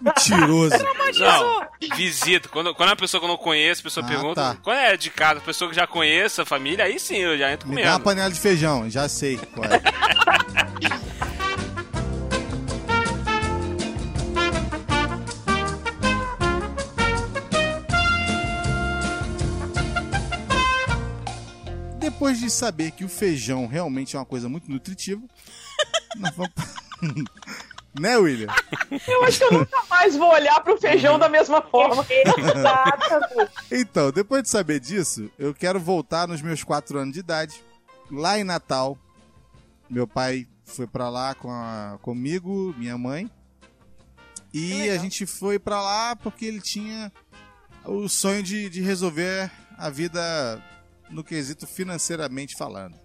[0.01, 0.75] Mentiroso.
[1.21, 2.49] Não, visita.
[2.49, 4.35] Quando, quando é uma pessoa que eu não conheço, a pessoa Ah, pergunta.
[4.35, 4.57] tá.
[4.61, 7.53] Quando é de casa, a pessoa que já conheço, a família, aí sim eu já
[7.53, 7.89] entro Me comendo.
[7.89, 9.81] dá uma panela de feijão, já sei qual é.
[22.19, 25.23] Depois de saber que o feijão realmente é uma coisa muito nutritiva,
[26.19, 26.53] nós vamos...
[27.95, 28.49] né, William?
[29.07, 32.05] Eu acho que eu nunca mais vou olhar pro feijão da mesma forma.
[33.71, 37.63] Então, depois de saber disso, eu quero voltar nos meus quatro anos de idade,
[38.11, 38.99] lá em Natal.
[39.89, 43.31] Meu pai foi pra lá com a- comigo, minha mãe.
[44.53, 47.13] E a gente foi pra lá porque ele tinha
[47.85, 50.61] o sonho de, de resolver a vida
[51.11, 52.99] no quesito financeiramente falando.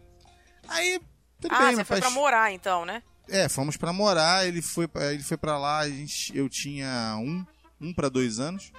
[0.67, 0.99] Aí,
[1.39, 3.01] tudo Ah, bem, você meu foi pai pra morar então, né?
[3.29, 7.15] é, fomos pra morar, ele foi, pra- ele foi para lá, a gente, eu tinha
[7.19, 7.45] um,
[7.79, 8.71] um para dois anos.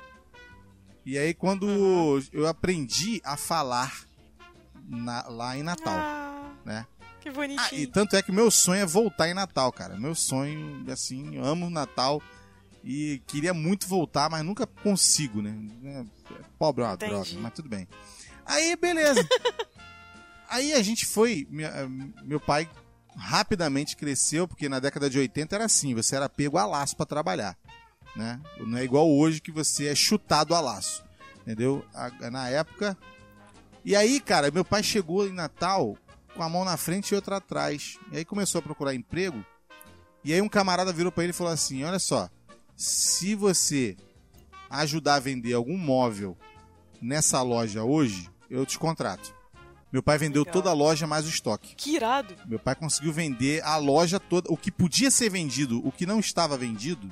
[1.05, 1.67] E aí quando
[2.33, 4.05] eu aprendi a falar
[4.89, 6.87] na- lá em Natal, Ah, né?
[7.21, 7.81] que Ah, bonitinho.
[7.83, 9.99] e tanto é que meu sonho é voltar em Natal, cara.
[9.99, 12.23] Meu sonho, assim, amo Natal
[12.83, 15.55] e queria muito voltar, mas nunca consigo, né?
[15.85, 16.05] É,
[16.59, 17.11] Pobre é uma Entendi.
[17.13, 17.89] droga, mas tudo bem.
[18.47, 19.27] Aí, beleza.
[20.49, 21.89] aí a gente foi, minha-
[22.23, 22.69] meu pai
[23.17, 27.07] rapidamente cresceu, porque na década de 80 era assim, você era pego a laço pra
[27.07, 27.57] trabalhar,
[28.17, 28.41] né?
[28.59, 31.05] Não é igual hoje que você é chutado a laço,
[31.43, 31.85] entendeu?
[32.31, 32.97] Na época...
[33.87, 35.95] E aí, cara, meu pai chegou em Natal
[36.35, 37.99] com a mão na frente e outra atrás.
[38.11, 39.45] E aí começou a procurar emprego.
[40.25, 42.31] E aí um camarada virou pra ele e falou assim: "Olha só,
[42.75, 43.95] se você
[44.71, 46.35] ajudar a vender algum móvel
[46.99, 49.35] nessa loja hoje, eu te contrato."
[49.93, 50.53] Meu pai vendeu Legal.
[50.53, 51.77] toda a loja mais o estoque.
[51.77, 52.35] Que irado.
[52.47, 56.19] Meu pai conseguiu vender a loja toda, o que podia ser vendido, o que não
[56.19, 57.09] estava vendido,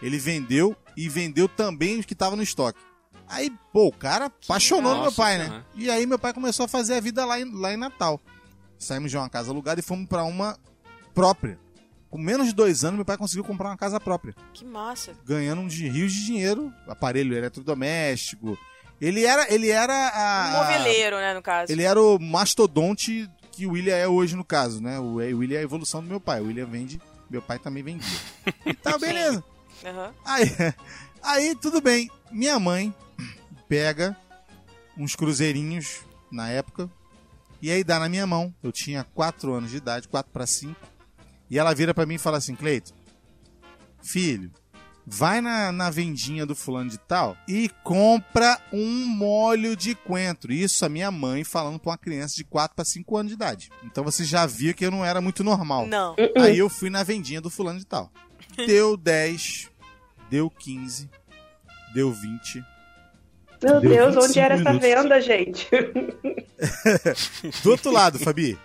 [0.00, 2.80] ele vendeu e vendeu também o que estava no estoque.
[3.28, 5.44] Aí, pô, o cara apaixonou no meu pai, né?
[5.44, 5.66] Senhora.
[5.74, 8.20] E aí meu pai começou a fazer a vida lá em, lá em Natal.
[8.78, 10.58] Saímos de uma casa alugada e fomos pra uma
[11.14, 11.58] própria.
[12.08, 14.34] Com menos de dois anos, meu pai conseguiu comprar uma casa própria.
[14.52, 15.12] Que massa.
[15.26, 18.58] Ganhando um de rios de dinheiro, aparelho eletrodoméstico.
[19.00, 20.48] Ele era, ele era a...
[20.48, 21.70] Um moveleiro, né, no caso.
[21.70, 24.98] Ele era o mastodonte que o William é hoje, no caso, né?
[24.98, 26.40] O o William é a evolução do meu pai.
[26.40, 28.18] O William vende, meu pai também vendia.
[28.82, 29.42] Tá, beleza.
[29.84, 30.14] Aham.
[30.24, 30.50] Aí,
[31.22, 32.10] aí, tudo bem.
[32.30, 32.94] Minha mãe
[33.68, 34.16] pega
[34.96, 36.90] uns cruzeirinhos na época
[37.60, 38.54] e aí dá na minha mão.
[38.62, 40.74] Eu tinha 4 anos de idade, 4 para 5.
[41.50, 42.92] E ela vira pra mim e fala assim, Cleito,
[44.02, 44.50] filho,
[45.06, 50.52] vai na, na vendinha do fulano de tal e compra um molho de coentro.
[50.52, 53.70] Isso a minha mãe falando pra uma criança de 4 para 5 anos de idade.
[53.84, 55.86] Então você já via que eu não era muito normal.
[55.86, 56.16] Não.
[56.36, 58.10] Aí eu fui na vendinha do fulano de tal.
[58.66, 59.70] Deu 10,
[60.30, 61.10] deu 15,
[61.92, 62.64] deu 20.
[63.62, 64.88] Meu Deu Deus, 25 onde era essa minutos.
[64.88, 65.68] venda, gente?
[67.62, 68.58] Do outro lado, Fabi.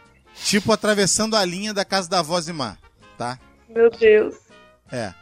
[0.44, 2.78] Tipo atravessando a linha da casa da avó Zimar,
[3.18, 3.40] tá?
[3.68, 4.36] Meu Deus.
[4.92, 5.14] É.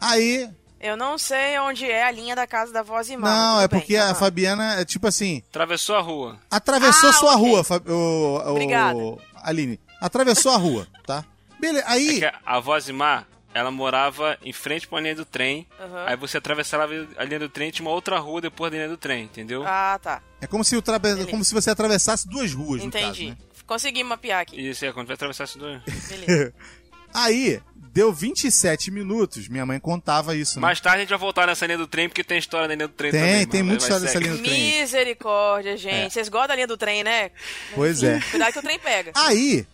[0.00, 0.48] Aí.
[0.80, 3.28] Eu não sei onde é a linha da casa da voz irmã.
[3.28, 5.42] Não, é porque a Fabiana é tipo assim.
[5.50, 6.38] Atravessou a rua.
[6.50, 7.48] Atravessou Ah, sua ok.
[7.48, 7.86] rua, Fab...
[7.88, 8.98] o, o- Obrigada.
[9.42, 9.78] Aline.
[10.00, 11.24] Atravessou a rua, tá?
[11.60, 11.84] Beleza.
[11.86, 12.16] Aí.
[12.16, 15.66] É que a avó Zimar, ela morava em frente pra linha do trem.
[15.78, 16.04] Aham.
[16.06, 16.84] Aí você atravessava
[17.18, 19.62] a linha do trem e tinha uma outra rua depois da linha do trem, entendeu?
[19.66, 20.22] Ah, tá.
[20.40, 20.98] É como se, o tra-
[21.30, 23.30] como se você atravessasse duas ruas, no caso, Entendi.
[23.30, 23.36] né?
[23.66, 24.58] Consegui mapear aqui.
[24.70, 25.82] Isso é, quando vai atravessar esses dois.
[26.08, 26.54] Beleza.
[27.12, 27.60] Aí,
[27.92, 29.48] deu 27 minutos.
[29.48, 30.62] Minha mãe contava isso, né?
[30.62, 32.88] Mais tarde a gente vai voltar nessa linha do trem, porque tem história da linha
[32.88, 33.46] do trem Tem, também.
[33.46, 33.68] tem mano.
[33.70, 34.80] muita história dessa linha do trem.
[34.80, 36.06] Misericórdia, gente.
[36.06, 36.10] É.
[36.10, 37.30] Vocês gostam da linha do trem, né?
[37.74, 38.20] Pois é.
[38.30, 39.12] Cuidado que o trem pega.
[39.14, 39.66] Aí,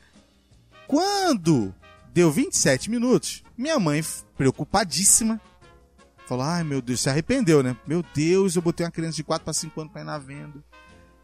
[0.86, 1.74] quando
[2.12, 4.02] deu 27 minutos, minha mãe,
[4.36, 5.40] preocupadíssima,
[6.26, 7.76] falou: Ai meu Deus, se arrependeu, né?
[7.86, 10.62] Meu Deus, eu botei uma criança de 4 para 5 anos pra ir na venda.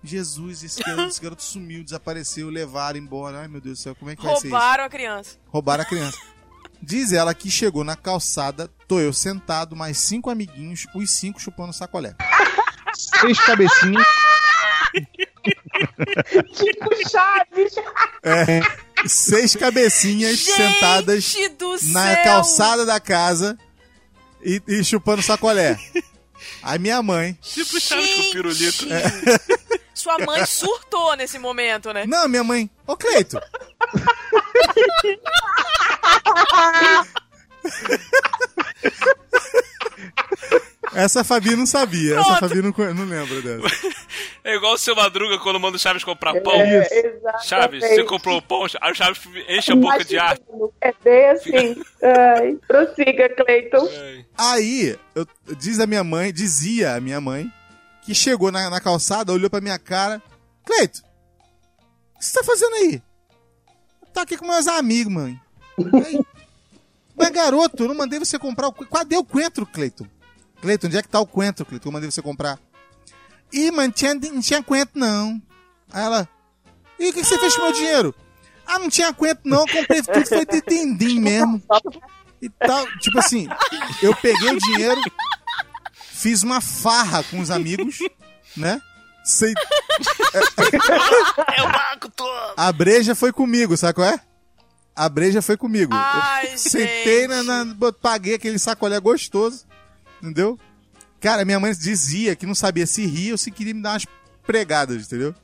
[0.04, 3.40] Jesus, esse garoto, esse garoto sumiu, desapareceu, levaram embora.
[3.40, 4.54] Ai meu Deus do céu, como é que vai ser isso?
[4.56, 5.38] Roubaram a criança.
[5.46, 6.18] Roubaram a criança.
[6.82, 11.72] Diz ela que chegou na calçada, tô eu sentado, mais cinco amiguinhos, os cinco chupando
[11.72, 12.14] sacolé.
[12.94, 14.06] Seis cabecinhas.
[16.52, 17.74] Tipo Chaves.
[18.22, 18.60] É,
[19.06, 22.24] seis cabecinhas sentadas Gente do na céu!
[22.24, 23.58] calçada da casa
[24.44, 25.78] e, e chupando sacolé.
[26.62, 27.36] Aí minha mãe.
[27.40, 28.86] Tipo Chaves com pirulito.
[30.02, 32.04] Sua mãe surtou nesse momento, né?
[32.06, 32.68] Não, minha mãe.
[32.88, 33.38] Ô, Cleito.
[40.94, 42.18] Essa a Fabi não sabia.
[42.18, 43.88] Essa a Fabi não, não lembra dessa.
[44.44, 46.52] É igual o seu Madruga quando manda o Chaves comprar pão.
[46.60, 50.36] É, Chaves, você comprou o pão, aí o Chaves enche a boca de ar.
[50.80, 51.82] É bem assim.
[52.02, 53.88] Ai, prossiga, Cleiton.
[54.36, 57.50] Aí, eu- diz a minha mãe, dizia a minha mãe,
[58.02, 60.22] que chegou na, na calçada, olhou pra minha cara.
[60.64, 61.02] Cleito,
[62.14, 63.02] o que você tá fazendo aí?
[64.12, 65.40] Tá aqui com meus amigos, mãe.
[67.16, 68.72] Mas garoto, eu não mandei você comprar o.
[68.72, 70.06] Cadê o coentro, Cleiton?
[70.60, 71.88] Cleiton, onde é que tá o coentro, Cleiton?
[71.88, 72.58] Eu mandei você comprar.
[73.52, 75.40] Ih, mas não tinha, não tinha coentro, não.
[75.92, 76.28] Aí ela.
[76.98, 78.14] E o que você fez com o meu dinheiro?
[78.66, 79.60] Ah, não tinha coentro, não.
[79.60, 81.62] Eu comprei tudo, foi de tendim mesmo.
[82.40, 82.86] E tal.
[82.98, 83.48] Tipo assim,
[84.02, 85.00] eu peguei o dinheiro,
[86.22, 87.98] fiz uma farra com os amigos,
[88.56, 88.80] né?
[89.24, 89.52] Sei.
[91.56, 92.54] É o banco todo.
[92.56, 94.18] A breja foi comigo, sabe qual é?
[94.94, 95.92] A breja foi comigo.
[95.94, 99.64] Ai, eu sentei na, na- Paguei aquele sacolé gostoso.
[100.22, 100.58] Entendeu?
[101.20, 104.06] Cara, minha mãe dizia que não sabia se ria ou se queria me dar umas
[104.46, 105.34] pregadas, entendeu?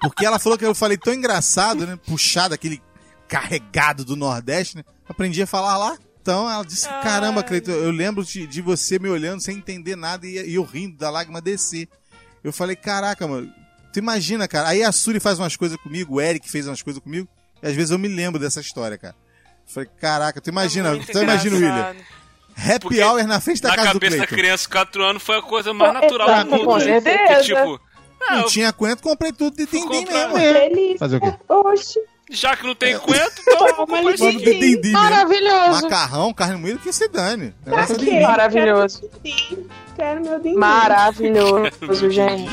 [0.00, 1.98] Porque ela falou que eu falei tão engraçado, né?
[2.06, 2.80] Puxado, aquele
[3.28, 4.84] carregado do Nordeste, né?
[5.08, 5.98] Aprendi a falar lá.
[6.20, 10.26] Então ela disse: Caramba, Cleiton, eu lembro de, de você me olhando sem entender nada
[10.26, 11.88] e, e eu rindo da lágrima descer.
[12.44, 13.50] Eu falei: Caraca, mano,
[13.92, 14.68] tu imagina, cara.
[14.68, 17.28] Aí a Suri faz umas coisas comigo, o Eric fez umas coisas comigo,
[17.62, 19.14] e às vezes eu me lembro dessa história, cara.
[19.66, 21.96] Eu falei: Caraca, tu imagina, muito tu imagina, William.
[22.56, 24.34] Happy Porque hour na frente da Na casa do cabeça da Cleiton.
[24.42, 26.64] criança, 4 anos, foi a coisa mais natural Exato, do mundo.
[26.66, 27.18] com certeza.
[27.18, 27.80] Porque, tipo,
[28.28, 30.34] ah, Não eu- tinha coentro, comprei tudo de dindim mesmo.
[30.36, 30.98] Delícia.
[30.98, 31.34] Fazer o quê?
[31.48, 31.98] Oxe.
[32.30, 34.92] Já que não tem coentro, então Vamos dindim mesmo.
[34.92, 35.82] Maravilhoso.
[35.82, 37.54] Macarrão, carne moída, que se dane.
[37.66, 38.20] É dindim.
[38.22, 39.02] Maravilhoso.
[39.22, 39.66] Quero.
[39.96, 40.56] Quero meu dindim.
[40.56, 42.50] Maravilhoso, gente.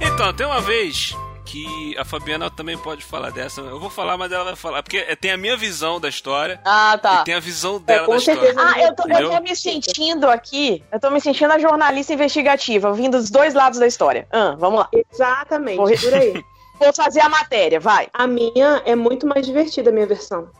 [0.00, 1.14] Então, tem uma vez
[1.64, 3.60] que a Fabiana também pode falar dessa.
[3.62, 4.82] Eu vou falar, mas ela vai falar.
[4.82, 7.20] Porque tem a minha visão da história Ah, tá.
[7.20, 8.40] e tem a visão dela com da história.
[8.42, 8.60] certeza.
[8.74, 10.84] Ah, eu tô, eu tô me sentindo aqui.
[10.92, 14.28] Eu tô me sentindo a jornalista investigativa, vindo dos dois lados da história.
[14.30, 14.88] Ah, vamos lá.
[15.12, 16.44] Exatamente, Vou- por aí.
[16.78, 18.06] Vou fazer a matéria, vai.
[18.12, 20.50] A minha é muito mais divertida, a minha versão.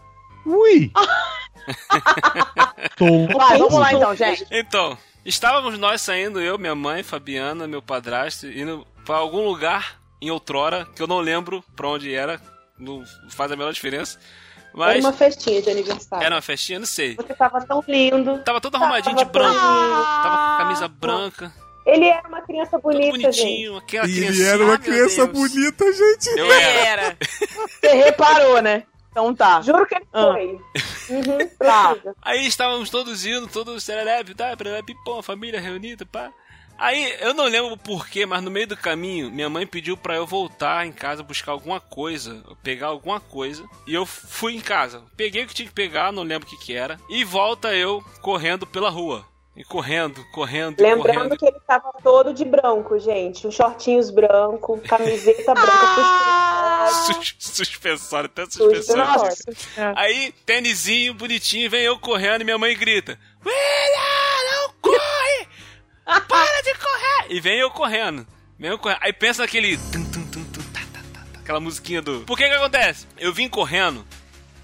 [0.46, 0.90] Ui!
[2.96, 4.46] Tô Vai, vamos lá então, gente.
[4.50, 10.30] Então, estávamos nós saindo, eu, minha mãe, Fabiana, meu padrasto, indo pra algum lugar em
[10.30, 12.40] outrora, que eu não lembro pra onde era,
[12.78, 14.18] não faz a menor diferença.
[14.18, 16.24] Era Mas uma festinha de aniversário.
[16.26, 17.14] era uma festinha, não sei.
[17.16, 18.38] Você tava tão lindo.
[18.44, 21.52] Tava todo arrumadinho de Tava branco, tão- tava com camisa branca,
[21.86, 23.42] Ele era uma criança todo bonita, gente.
[23.44, 24.32] bonitinho, aquela E criança.
[24.40, 25.38] ele era uma Ah, criança Deus.
[25.50, 26.26] bonita, gente.
[26.38, 27.02] Eu era.
[27.02, 27.16] Era.
[27.80, 28.82] Você reparou, né?
[29.10, 29.62] Então tá.
[29.62, 30.32] Juro que ele Ah.
[30.32, 30.60] foi.
[31.08, 31.96] Uhum, Tá.
[32.20, 34.54] Aí estávamos todos indo, todos serelepe, tá?
[34.56, 36.30] Serelepe, pô, família reunida, pá.
[36.78, 40.16] Aí, eu não lembro o porquê, mas no meio do caminho, minha mãe pediu pra
[40.16, 45.02] eu voltar em casa buscar alguma coisa, pegar alguma coisa, e eu fui em casa.
[45.16, 48.04] Peguei o que tinha que pegar, não lembro o que que era, e volta eu
[48.20, 49.24] correndo pela rua.
[49.56, 51.38] E correndo, correndo, Lembrando correndo.
[51.38, 53.46] que ele tava todo de branco, gente.
[53.46, 56.88] Os shortinhos brancos, camiseta branca, Ah!
[57.06, 59.02] Sus- Suspensório, até suspensório.
[59.02, 59.44] Nossa.
[59.96, 64.15] Aí, tênisinho, bonitinho, vem eu correndo e minha mãe grita: William!
[66.06, 67.26] Para de correr!
[67.34, 68.26] E vem eu correndo.
[68.58, 68.98] Vem eu correndo.
[69.02, 69.76] Aí pensa naquele.
[69.76, 72.20] tá, tá, tá, aquela musiquinha do.
[72.20, 73.06] Por que que acontece?
[73.18, 74.06] Eu vim correndo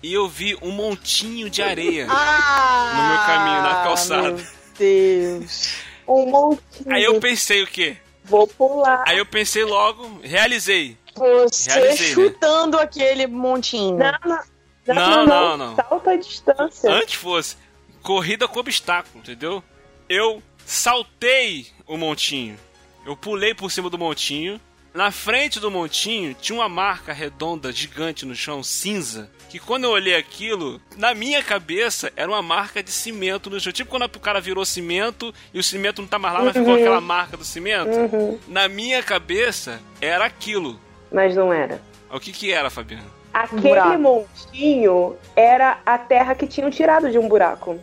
[0.02, 4.30] e eu vi um montinho de areia Ah, no meu caminho, na calçada.
[4.32, 4.46] Meu
[4.78, 5.74] Deus.
[6.06, 6.94] Um montinho.
[6.94, 7.96] Aí eu pensei o quê?
[8.24, 9.04] Vou pular.
[9.06, 10.96] Aí eu pensei logo, realizei.
[11.14, 12.14] Você Realizei, né?
[12.14, 13.98] chutando aquele montinho.
[13.98, 14.38] Não, não,
[14.86, 15.76] não, Não, não, não.
[15.76, 16.90] Salto à distância.
[16.90, 17.56] Antes fosse
[18.02, 19.62] corrida com obstáculo, entendeu?
[20.08, 22.56] Eu saltei o montinho.
[23.04, 24.60] Eu pulei por cima do montinho.
[24.94, 29.30] Na frente do montinho tinha uma marca redonda gigante no chão, cinza.
[29.48, 33.72] Que quando eu olhei aquilo, na minha cabeça era uma marca de cimento no chão.
[33.72, 36.74] Tipo quando o cara virou cimento e o cimento não tá mais lá, mas ficou
[36.74, 37.90] aquela marca do cimento.
[37.90, 38.38] Uhum.
[38.46, 40.78] Na minha cabeça era aquilo.
[41.10, 41.80] Mas não era.
[42.10, 43.10] O que que era, Fabiano?
[43.32, 43.98] Aquele buraco.
[43.98, 47.80] montinho era a terra que tinham tirado de um buraco.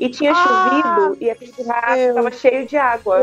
[0.00, 2.08] E tinha Ah, chovido e aquele buraco Deus.
[2.08, 3.20] estava cheio de água.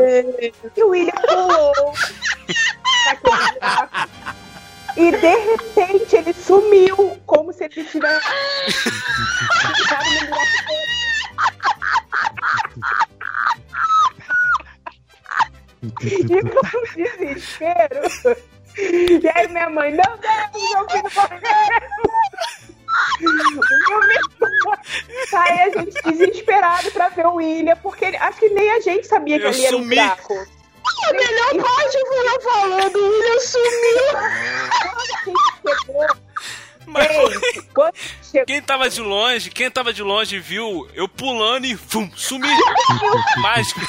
[0.76, 1.72] E o William pulou
[3.06, 4.08] naquele buraco.
[4.96, 8.24] E de repente ele sumiu, como se ele tivesse
[9.76, 10.68] ficado no buraco
[16.02, 18.02] E com desespero.
[18.76, 21.77] E aí minha mãe, meu Deus, meu filho morreu!
[25.84, 29.44] Gente desesperado pra ver o William, porque ele- acho que nem a gente sabia que
[29.44, 29.94] Eu ali era um sumi.
[29.96, 30.34] buraco.
[30.34, 35.28] A melhor parte foi eu falando, o William sumiu.
[36.86, 41.66] Mas Gente, quando chegou Quem tava de longe, quem tava de longe viu eu pulando
[41.66, 42.48] e fum, sumi.
[43.42, 43.80] Mágico.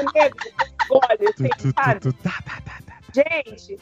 [0.00, 2.00] um olha, assim, sabe?
[3.12, 3.78] Gente,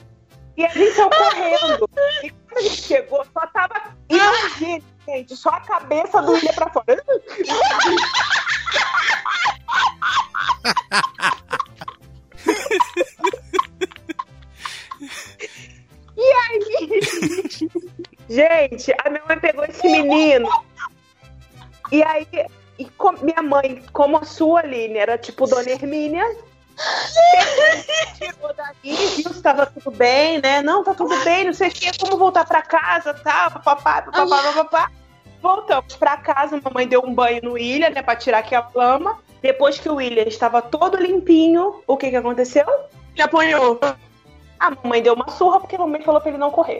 [0.57, 1.88] e a gente saiu correndo.
[2.25, 3.97] E quando a gente chegou, só tava.
[4.11, 7.03] Imagine, gente, só a cabeça do William pra fora.
[16.16, 17.01] E aí,
[18.29, 20.49] gente, a minha mãe pegou esse menino.
[21.92, 22.27] E aí,
[22.79, 26.25] e com- minha mãe, como a sua, Aline, era tipo Dona Hermínia,
[28.19, 30.62] tirou dali, viu se tava tudo bem, né?
[30.62, 33.51] Não, tá tudo bem, não sei o que, como voltar pra casa, tá?
[33.51, 34.91] Papapá, papapá, papapá.
[35.41, 39.19] Voltamos pra casa, a mamãe deu um banho no William, né, pra tirar aquela lama.
[39.41, 42.67] Depois que o William estava todo limpinho, o que que aconteceu?
[43.14, 43.79] Ele apanhou.
[44.59, 46.79] A mamãe deu uma surra porque a mamãe falou pra ele não correr.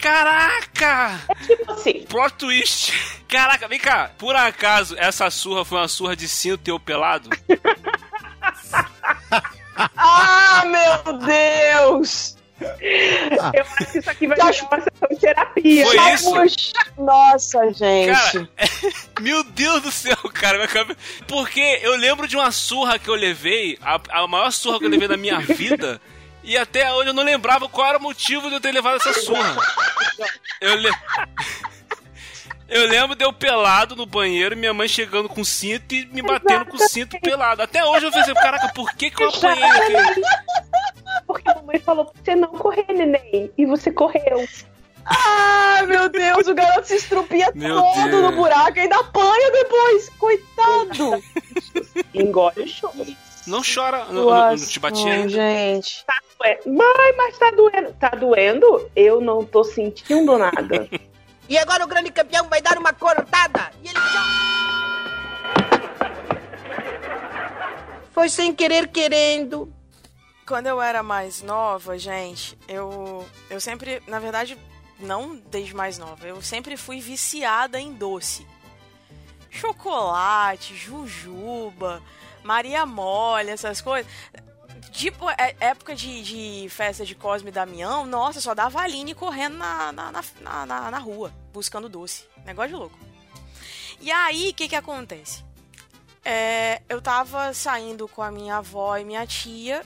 [0.00, 1.20] Caraca!
[1.46, 2.92] Tipo assim, Plot twist.
[3.28, 4.10] Caraca, vem cá.
[4.18, 7.30] Por acaso, essa surra foi uma surra de cinto teu pelado?
[9.96, 12.36] Ah, meu Deus!
[12.60, 15.86] eu acho que isso aqui vai virar uma sessão de terapia.
[15.86, 16.32] Foi Já isso?
[16.98, 18.12] Nossa, gente.
[18.12, 18.48] Cara,
[19.20, 20.68] meu Deus do céu, cara.
[21.26, 24.90] Porque eu lembro de uma surra que eu levei, a, a maior surra que eu
[24.90, 26.00] levei na minha vida,
[26.50, 29.12] e até hoje eu não lembrava qual era o motivo de eu ter levado essa
[29.20, 29.56] surra.
[30.60, 30.90] Eu, le...
[32.68, 36.66] eu lembro de eu pelado no banheiro, minha mãe chegando com cinto e me batendo
[36.66, 37.62] com cinto pelado.
[37.62, 40.22] Até hoje eu pensei, caraca, por que, que eu apanhei naquele...
[41.24, 43.52] Porque a mamãe falou pra você não correr, neném.
[43.56, 44.44] E você correu.
[45.04, 48.22] Ai, meu Deus, o garoto se estrupia Meu todo Deus.
[48.22, 50.08] no buraco e ainda apanha depois.
[50.18, 51.22] Coitado.
[52.12, 53.06] Engole o choro.
[53.46, 55.28] Não chora, não, não- não te bati Nossa, ainda.
[55.28, 56.04] gente.
[56.42, 57.92] Ué, Mãe, mas tá doendo.
[57.94, 58.90] Tá doendo?
[58.96, 60.88] Eu não tô sentindo nada.
[61.50, 63.72] E agora o grande campeão vai dar uma corotada.
[63.82, 64.40] E ele já...
[68.12, 69.68] Foi sem querer querendo.
[70.46, 74.56] Quando eu era mais nova, gente, eu, eu sempre, na verdade,
[75.00, 78.46] não desde mais nova, eu sempre fui viciada em doce.
[79.50, 82.00] Chocolate, jujuba,
[82.44, 84.08] Maria Mole, essas coisas.
[84.90, 89.56] Tipo, é- época de, de festa de Cosme e Damião, nossa, só dava Aline correndo
[89.56, 90.22] na, na, na,
[90.66, 92.26] na- na- rua, buscando doce.
[92.44, 92.98] Negócio de louco.
[94.00, 95.44] E aí, o que que acontece?
[96.24, 99.82] É, eu tava saindo com a minha avó e minha tia.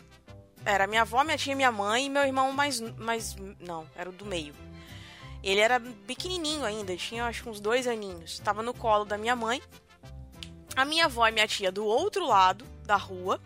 [0.64, 2.80] Era minha avó, minha tia, minha mãe e meu irmão mais.
[2.80, 4.54] mais não, era o do meio.
[5.42, 8.38] Ele era pequenininho ainda, tinha acho uns dois aninhos.
[8.38, 9.60] Tava no colo da minha mãe.
[10.74, 13.38] A minha avó e minha tia do outro lado da rua.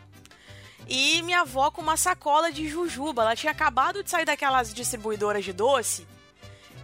[0.88, 3.22] E minha avó com uma sacola de jujuba.
[3.22, 6.06] Ela tinha acabado de sair daquelas distribuidoras de doce,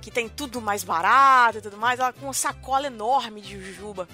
[0.03, 1.99] que tem tudo mais barato e tudo mais.
[1.99, 4.07] Ela com uma sacola enorme de jujuba.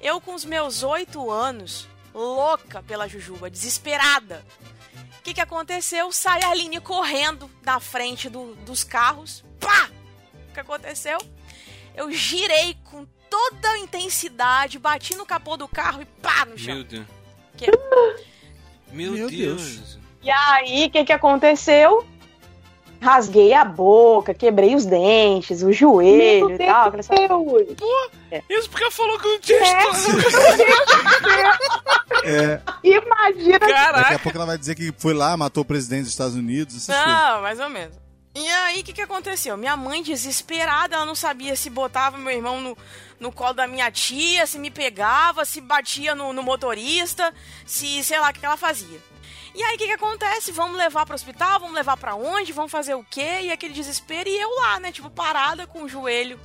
[0.00, 4.44] Eu, com os meus oito anos, louca pela jujuba, desesperada.
[5.18, 6.10] O que, que aconteceu?
[6.12, 9.44] Sai a Aline correndo da frente do- dos carros.
[9.58, 9.90] Pá!
[10.48, 11.18] O que aconteceu?
[11.94, 16.74] Eu girei com toda a intensidade, bati no capô do carro e pá no chão.
[16.76, 17.06] Meu Deus.
[17.58, 17.70] Que-
[18.92, 19.98] Meu, Meu Deus.
[20.22, 22.04] E aí, o que, que aconteceu?
[23.00, 26.88] Rasguei a boca, quebrei os dentes, o joelho Meu e tal.
[26.88, 27.02] aquela-
[27.38, 28.42] Deus.
[28.50, 29.62] Isso porque falou que não tinha É.
[29.90, 30.30] história.
[32.22, 33.58] É, Imagina.
[33.58, 34.18] daqui a Caraca.
[34.18, 37.20] pouco ela vai dizer que foi lá, matou o presidente dos Estados Unidos, essas coisas.
[37.22, 37.96] Não, mais ou menos.
[38.34, 39.56] E aí, o que, que aconteceu?
[39.56, 42.78] Minha mãe, desesperada, ela não sabia se botava meu irmão no,
[43.18, 47.34] no colo da minha tia, se me pegava, se batia no, no motorista,
[47.66, 49.00] se sei lá o que, que ela fazia.
[49.52, 50.52] E aí, o que, que acontece?
[50.52, 51.58] Vamos levar pro hospital?
[51.58, 52.52] Vamos levar pra onde?
[52.52, 53.40] Vamos fazer o quê?
[53.42, 54.28] E aquele desespero.
[54.28, 54.92] E eu lá, né?
[54.92, 56.38] Tipo, parada com o joelho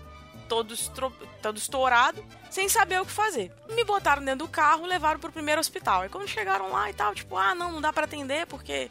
[0.47, 1.11] todo, estro...
[1.41, 3.51] todo estourado, sem saber o que fazer.
[3.69, 6.01] Me botaram dentro do carro, levaram pro primeiro hospital.
[6.01, 8.89] Aí quando chegaram lá e tal, tipo, ah, não, não dá pra atender porque,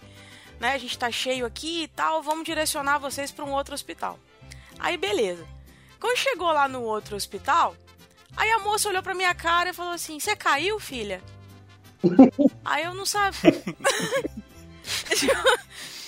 [0.64, 4.18] né, a gente tá cheio aqui e tal, vamos direcionar vocês pra um outro hospital.
[4.78, 5.46] Aí beleza.
[6.00, 7.76] Quando chegou lá no outro hospital,
[8.34, 11.22] aí a moça olhou pra minha cara e falou assim: "Você caiu, filha?"
[12.64, 13.52] aí eu não sabia.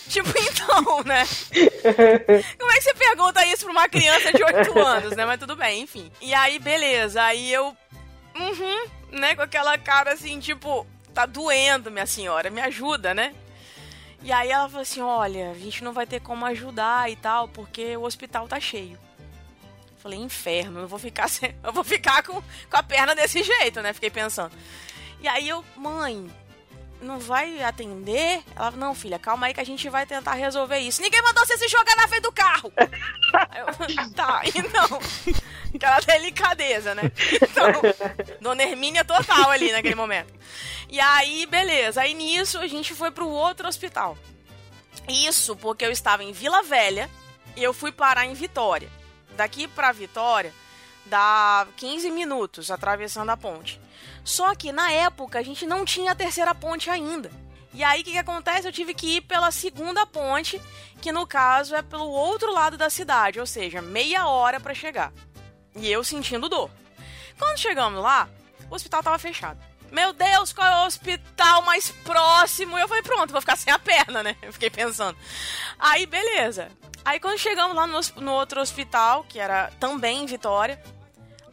[0.08, 1.26] tipo, então, né?
[2.58, 5.26] Como é que você pergunta isso pra uma criança de 8 anos, né?
[5.26, 6.10] Mas tudo bem, enfim.
[6.20, 7.22] E aí, beleza.
[7.22, 7.76] Aí eu.
[8.34, 9.36] Uhum, né?
[9.36, 13.34] Com aquela cara assim, tipo, tá doendo, minha senhora, me ajuda, né?
[14.26, 17.46] E aí ela falou assim: olha, a gente não vai ter como ajudar e tal,
[17.46, 18.98] porque o hospital tá cheio.
[19.98, 21.54] Falei, inferno, eu vou ficar sem...
[21.62, 23.92] eu vou ficar com, com a perna desse jeito, né?
[23.92, 24.52] Fiquei pensando.
[25.20, 26.28] E aí eu, mãe,
[27.06, 28.42] não vai atender?
[28.54, 31.00] Ela, não, filha, calma aí que a gente vai tentar resolver isso.
[31.00, 32.72] Ninguém mandou você se jogar na frente do carro.
[32.76, 35.00] Eu, tá, então.
[35.74, 37.02] Aquela delicadeza, né?
[37.34, 37.66] Então,
[38.40, 40.32] Dona Hermínia total ali naquele momento.
[40.88, 42.02] E aí, beleza.
[42.02, 44.16] Aí nisso a gente foi pro outro hospital.
[45.08, 47.08] Isso porque eu estava em Vila Velha
[47.56, 48.90] e eu fui parar em Vitória.
[49.36, 50.52] Daqui pra Vitória
[51.04, 53.80] dá 15 minutos atravessando a ponte.
[54.26, 57.30] Só que na época a gente não tinha a terceira ponte ainda.
[57.72, 58.66] E aí o que, que acontece?
[58.66, 60.60] Eu tive que ir pela segunda ponte,
[61.00, 65.12] que no caso é pelo outro lado da cidade, ou seja, meia hora pra chegar.
[65.76, 66.68] E eu sentindo dor.
[67.38, 68.28] Quando chegamos lá,
[68.68, 69.60] o hospital tava fechado.
[69.92, 72.76] Meu Deus, qual é o hospital mais próximo?
[72.76, 74.36] Eu falei, pronto, vou ficar sem a perna, né?
[74.42, 75.16] Eu fiquei pensando.
[75.78, 76.68] Aí, beleza.
[77.04, 80.82] Aí quando chegamos lá no, no outro hospital, que era também em Vitória,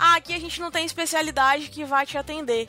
[0.06, 2.68] ah, aqui a gente não tem especialidade que vai te atender.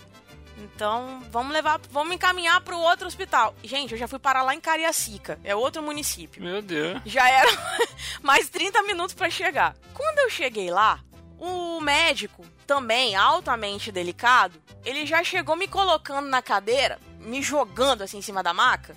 [0.57, 3.55] Então, vamos levar, vamos encaminhar pro outro hospital.
[3.65, 6.41] Gente, eu já fui parar lá em Cariacica, é outro município.
[6.43, 7.01] Meu Deus.
[7.05, 7.49] Já era
[8.23, 9.75] mais 30 minutos pra chegar.
[9.93, 11.01] Quando eu cheguei lá,
[11.39, 18.19] o médico, também altamente delicado, ele já chegou me colocando na cadeira, me jogando assim
[18.19, 18.95] em cima da maca.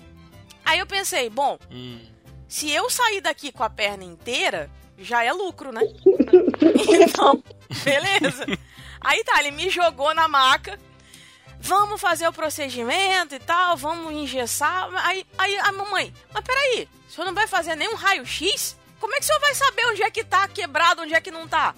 [0.64, 2.00] Aí eu pensei, bom, Hum.
[2.46, 5.82] se eu sair daqui com a perna inteira, já é lucro, né?
[7.00, 7.42] então,
[7.84, 8.46] beleza.
[9.00, 10.78] Aí tá, ele me jogou na maca.
[11.60, 14.88] Vamos fazer o procedimento e tal, vamos engessar.
[15.04, 18.76] Aí, aí a mamãe, mas peraí, o senhor não vai fazer nenhum raio-x?
[19.00, 21.30] Como é que o senhor vai saber onde é que tá quebrado, onde é que
[21.30, 21.74] não tá?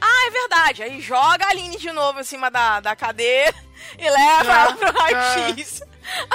[0.00, 0.82] Ah, é verdade.
[0.82, 3.54] Aí joga a Aline de novo em cima da, da cadeira
[3.98, 5.82] e leva ela pro raio-x.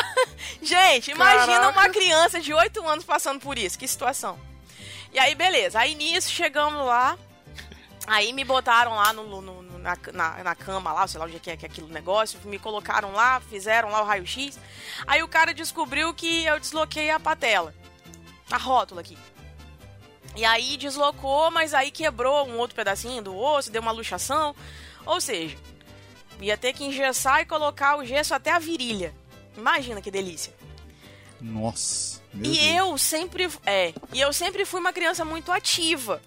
[0.62, 1.80] Gente, imagina Caraca.
[1.80, 3.78] uma criança de 8 anos passando por isso.
[3.78, 4.40] Que situação.
[5.16, 5.80] E aí, beleza.
[5.80, 7.18] Aí nisso, chegamos lá.
[8.06, 11.36] Aí me botaram lá no, no- no- na, na, na cama lá, sei lá onde
[11.36, 12.38] é é que é aquele negócio.
[12.44, 14.60] Me colocaram lá, fizeram lá o raio-x.
[15.08, 17.74] Aí o cara descobriu que eu desloquei a patela.
[18.52, 19.18] A rótula aqui.
[20.36, 24.54] E aí deslocou, mas aí quebrou um outro pedacinho do osso, deu uma luxação.
[25.06, 25.58] Ou seja,
[26.42, 29.16] ia ter que engessar e colocar o gesso até a virilha.
[29.56, 30.54] Imagina que delícia.
[31.40, 32.22] Nossa.
[32.36, 32.76] Meu E Deus.
[32.76, 33.50] eu sempre.
[33.66, 33.94] É.
[34.14, 36.22] E eu sempre fui uma criança muito ativa.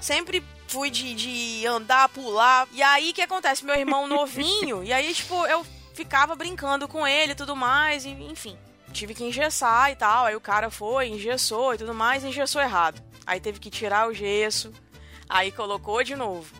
[0.00, 2.68] Sempre fui de, de andar, pular.
[2.72, 3.64] E aí o que acontece?
[3.64, 8.10] Meu irmão novinho, e aí, tipo, eu ficava brincando com ele e tudo mais, e,
[8.10, 8.56] enfim.
[8.92, 10.26] Tive que engessar e tal.
[10.26, 13.02] Aí o cara foi, engessou e tudo mais, e engessou errado.
[13.26, 14.72] Aí teve que tirar o gesso,
[15.28, 16.54] aí colocou de novo.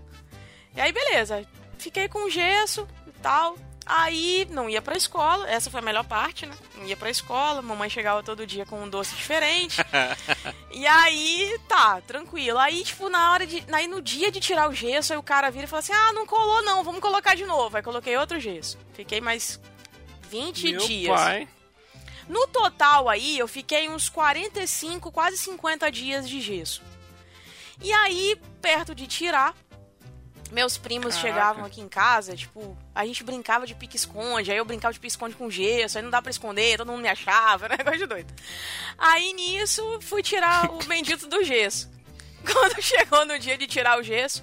[0.74, 1.46] E aí, beleza.
[1.78, 3.56] Fiquei com gesso e tal.
[3.86, 6.54] Aí não ia pra escola, essa foi a melhor parte, né?
[6.74, 9.76] Não ia pra escola, mamãe chegava todo dia com um doce diferente.
[10.72, 12.58] e aí, tá, tranquilo.
[12.58, 13.62] Aí, tipo, na hora de.
[13.70, 16.12] Aí no dia de tirar o gesso, aí o cara vira e fala assim: ah,
[16.14, 17.76] não colou não, vamos colocar de novo.
[17.76, 18.78] Aí coloquei outro gesso.
[18.94, 19.60] Fiquei mais
[20.30, 21.20] 20 Meu dias.
[21.20, 21.48] pai.
[22.26, 26.82] No total aí, eu fiquei uns 45, quase 50 dias de gesso.
[27.82, 29.54] E aí, perto de tirar,
[30.54, 31.28] meus primos Caraca.
[31.28, 35.34] chegavam aqui em casa, tipo, a gente brincava de pique-esconde, aí eu brincava de pique-esconde
[35.34, 38.32] com gesso, aí não dá pra esconder, todo mundo me achava, era negócio de doido.
[38.96, 41.90] Aí nisso, fui tirar o bendito do gesso.
[42.50, 44.42] Quando chegou no dia de tirar o gesso,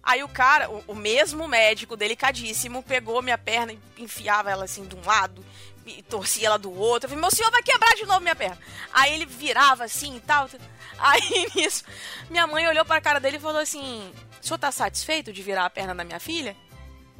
[0.00, 4.86] Aí o cara, o, o mesmo médico, delicadíssimo, pegou minha perna e enfiava ela assim
[4.86, 5.44] de um lado
[5.88, 7.06] e torcia ela do outro.
[7.06, 8.58] Eu falei, meu senhor vai quebrar de novo minha perna.
[8.92, 10.48] Aí ele virava assim e tal.
[10.98, 11.84] Aí nisso,
[12.28, 15.64] minha mãe olhou pra cara dele e falou assim: O senhor tá satisfeito de virar
[15.64, 16.56] a perna da minha filha?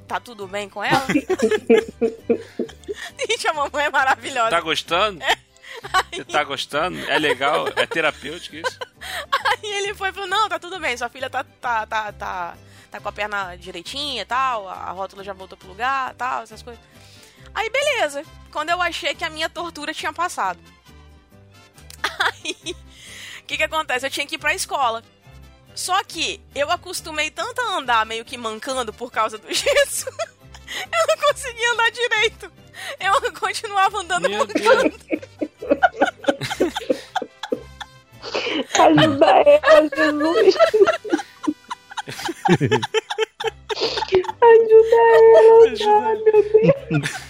[0.07, 1.07] Tá tudo bem com ela?
[3.21, 4.51] Gente, a mamãe é maravilhosa.
[4.51, 5.21] Tá gostando?
[6.11, 6.99] Você tá gostando?
[7.09, 7.69] É legal?
[7.77, 8.79] É terapêutico isso?
[9.31, 12.57] Aí ele foi e falou: Não, tá tudo bem, sua filha tá, tá, tá, tá,
[12.91, 16.63] tá com a perna direitinha e tal, a rótula já voltou pro lugar tal, essas
[16.63, 16.83] coisas.
[17.59, 20.61] Aí beleza, quando eu achei que a minha tortura tinha passado.
[22.21, 22.57] Aí,
[23.41, 24.07] o que que acontece?
[24.07, 25.03] Eu tinha que ir pra escola.
[25.75, 31.07] Só que eu acostumei tanto a andar meio que mancando por causa do gesso, eu
[31.09, 32.53] não conseguia andar direito.
[33.01, 34.95] Eu continuava andando Meu mancando.
[38.79, 40.57] Ajuda ela, Jesus.
[44.43, 47.29] Ajuda ela, cara, meu Deus.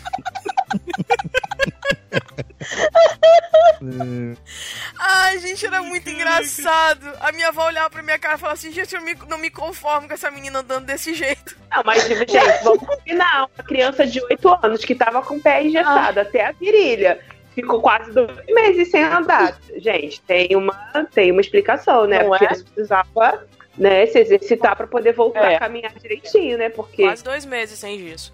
[4.99, 7.07] Ai, gente, era muito engraçado.
[7.21, 9.51] A minha avó olhava pra minha cara e falava assim: gente, eu me- não me
[9.51, 11.57] conformo com essa menina andando desse jeito.
[11.71, 13.49] Não, mas, gente, vamos combinar.
[13.57, 17.21] Uma criança de 8 anos que tava com o pé engessado até a virilha.
[17.55, 19.59] Ficou quase dois meses sem andar.
[19.77, 20.75] Gente, tem uma,
[21.13, 22.23] tem uma explicação, né?
[22.23, 22.49] Não Porque é?
[22.49, 23.47] precisava
[23.77, 25.57] né, se exercitar pra poder voltar É.
[25.57, 26.69] a caminhar direitinho, né?
[26.69, 28.33] Porque Quase dois meses sem gesso.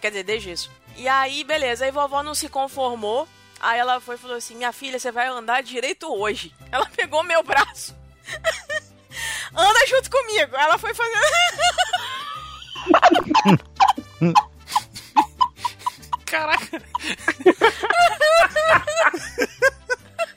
[0.00, 0.70] Quer dizer, de gesso.
[0.96, 1.84] E aí, beleza.
[1.84, 3.28] Aí vovó não se conformou.
[3.60, 6.54] Aí ela foi e falou assim: Minha filha, você vai andar direito hoje.
[6.70, 7.96] Ela pegou meu braço.
[9.54, 10.54] Anda junto comigo.
[10.56, 11.14] Ela foi fazer.
[16.26, 16.82] Caraca!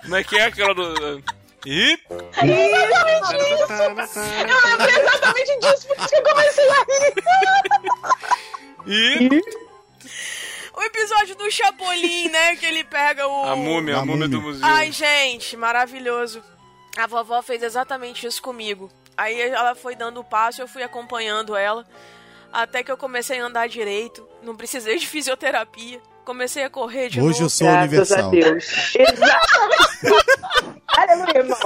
[0.04, 1.24] Como é que é aquela do.
[1.66, 2.00] Ih!
[2.10, 3.52] Eu lembrei
[4.96, 6.86] exatamente disso, por isso que eu comecei a
[8.86, 8.86] rir.
[8.86, 9.42] Ih!
[10.88, 12.56] Episódio do Chapolin, né?
[12.56, 13.46] Que ele pega o.
[13.46, 14.66] A múmia, a, A múmia do museu.
[14.66, 16.42] Ai, gente, maravilhoso.
[16.98, 18.90] A vovó fez exatamente isso comigo.
[19.16, 21.86] Aí ela foi dando o passo, eu fui acompanhando ela.
[22.52, 24.28] Até que eu comecei a andar direito.
[24.42, 26.02] Não precisei de fisioterapia.
[26.26, 27.50] Comecei a correr de Hoje eu novo.
[27.50, 28.28] sou graças universal.
[28.28, 28.96] a Deus.
[28.96, 30.26] Exatamente.
[30.98, 31.58] Aleluia, irmão.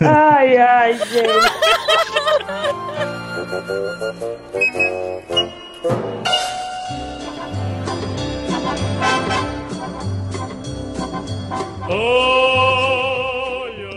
[0.00, 1.50] Ai, ai, gente.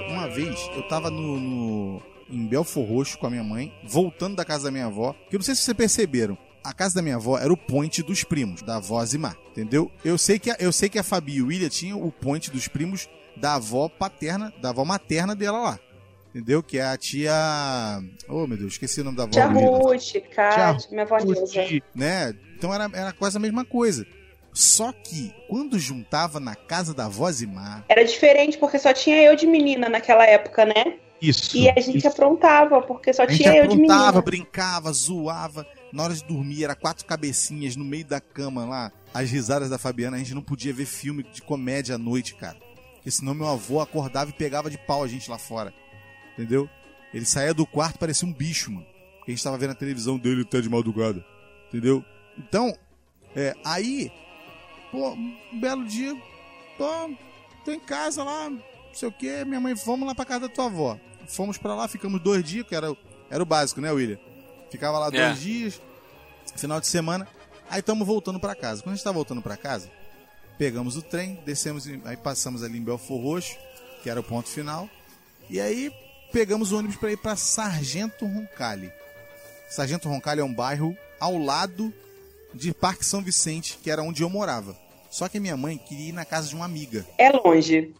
[0.09, 4.45] Uma vez eu tava no, no- em Belfor Roxo com a minha mãe, voltando da
[4.45, 6.37] casa da minha avó, que eu não sei se vocês perceberam.
[6.63, 9.91] A casa da minha avó era o point dos primos, da avó Zimar, entendeu?
[10.03, 12.49] Eu sei que a, eu sei que a Fabi e o William tinham o point
[12.49, 15.79] dos primos da avó paterna, da avó materna dela lá.
[16.33, 16.63] Entendeu?
[16.63, 17.31] Que é a tia.
[18.27, 19.31] Oh, meu Deus, esqueci o nome da avó.
[19.31, 19.45] Tia.
[19.45, 21.19] Ruth, Kátia, minha avó.
[21.19, 21.83] Curti.
[21.93, 22.33] né?
[22.57, 24.05] Então era, era quase a mesma coisa.
[24.51, 29.35] Só que, quando juntava na casa da avó Zimar, Era diferente porque só tinha eu
[29.35, 30.97] de menina naquela época, né?
[31.21, 31.55] Isso.
[31.55, 32.07] E a gente isso.
[32.07, 34.21] aprontava, porque só a tinha eu de aprontava, menina.
[34.21, 35.65] brincava, zoava.
[35.91, 38.91] Na hora de dormir, era quatro cabecinhas no meio da cama lá.
[39.13, 42.57] As risadas da Fabiana, a gente não podia ver filme de comédia à noite, cara.
[42.95, 45.73] Porque senão meu avô acordava e pegava de pau a gente lá fora.
[46.33, 46.69] Entendeu?
[47.13, 48.85] Ele saía do quarto, parecia um bicho, mano.
[49.19, 51.23] Porque a gente tava vendo a televisão dele até de madrugada.
[51.69, 52.03] Entendeu?
[52.37, 52.75] Então,
[53.35, 54.11] é, aí,
[54.91, 56.15] pô, um belo dia,
[56.77, 56.85] tô,
[57.63, 58.61] tô em casa lá, não
[58.93, 60.99] sei o que, minha mãe, vamos lá pra casa da tua avó.
[61.27, 62.97] Fomos pra lá, ficamos dois dias, que era, o-
[63.29, 64.17] era o básico, né, William?
[64.71, 65.11] Ficava lá É.
[65.11, 65.81] dois dias,
[66.55, 67.27] final de semana,
[67.69, 68.81] aí estamos voltando pra casa.
[68.81, 69.89] Quando a gente tá voltando pra casa,
[70.57, 73.55] pegamos o trem, descemos, em- aí passamos ali em Belfor Roxo,
[74.01, 74.89] que era o ponto final,
[75.49, 75.91] e aí
[76.33, 78.91] pegamos o ônibus pra ir pra Sargento Roncalli.
[79.69, 81.93] Sargento Roncalli é um bairro ao lado
[82.53, 84.75] de Parque São Vicente, que era onde eu morava.
[85.09, 87.05] Só que a minha mãe queria ir na casa de uma amiga.
[87.17, 87.93] É longe.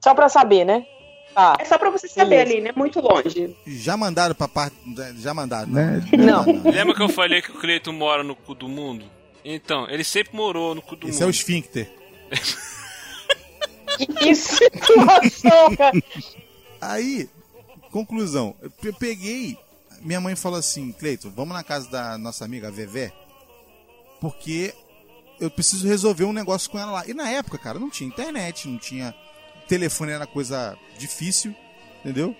[0.00, 0.86] Só pra saber, né?
[1.34, 1.56] Tá.
[1.58, 2.72] É só pra você saber ali, né?
[2.76, 3.56] Muito longe.
[3.66, 4.76] Já mandaram pra parte.
[5.16, 6.00] Já mandaram, né?
[6.12, 6.44] Não.
[6.70, 9.04] Lembra que eu falei que o Cleiton mora no cu do mundo?
[9.44, 11.34] Então, ele sempre morou no cu do Esse é o mundo.
[11.34, 11.90] esfíncter.
[14.20, 16.02] Que situação, cara.
[16.80, 17.28] Aí,
[17.88, 18.54] conclusão.
[18.60, 19.56] Eu pe- peguei.
[20.00, 23.12] Minha mãe falou assim: Cleiton, vamos na casa da nossa amiga Vevé,
[24.20, 24.74] porque
[25.40, 27.06] eu preciso resolver um negócio com ela lá.
[27.06, 29.14] E na época, cara, não tinha internet, não tinha.
[29.68, 31.54] Telefone era coisa difícil,
[32.00, 32.34] entendeu?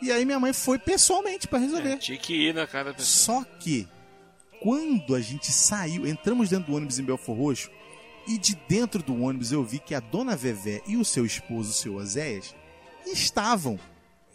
[0.00, 1.92] E aí minha mãe foi pessoalmente pra resolver.
[1.94, 3.42] É, tinha que ir na casa da pessoa.
[3.42, 3.88] Só que,
[4.62, 7.68] quando a gente saiu, entramos dentro do ônibus em Belfor Roxo,
[8.28, 11.70] e de dentro do ônibus eu vi que a dona Vevé e o seu esposo,
[11.70, 12.54] o seu Oséias,
[13.06, 13.78] estavam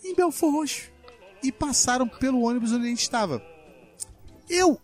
[0.04, 0.92] em Belfor Roxo.
[1.42, 3.42] E passaram pelo ônibus onde a gente estava.
[4.50, 4.80] Eu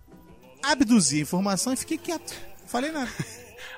[0.62, 2.34] abduzi a informação e fiquei quieto.
[2.62, 3.10] Não falei nada.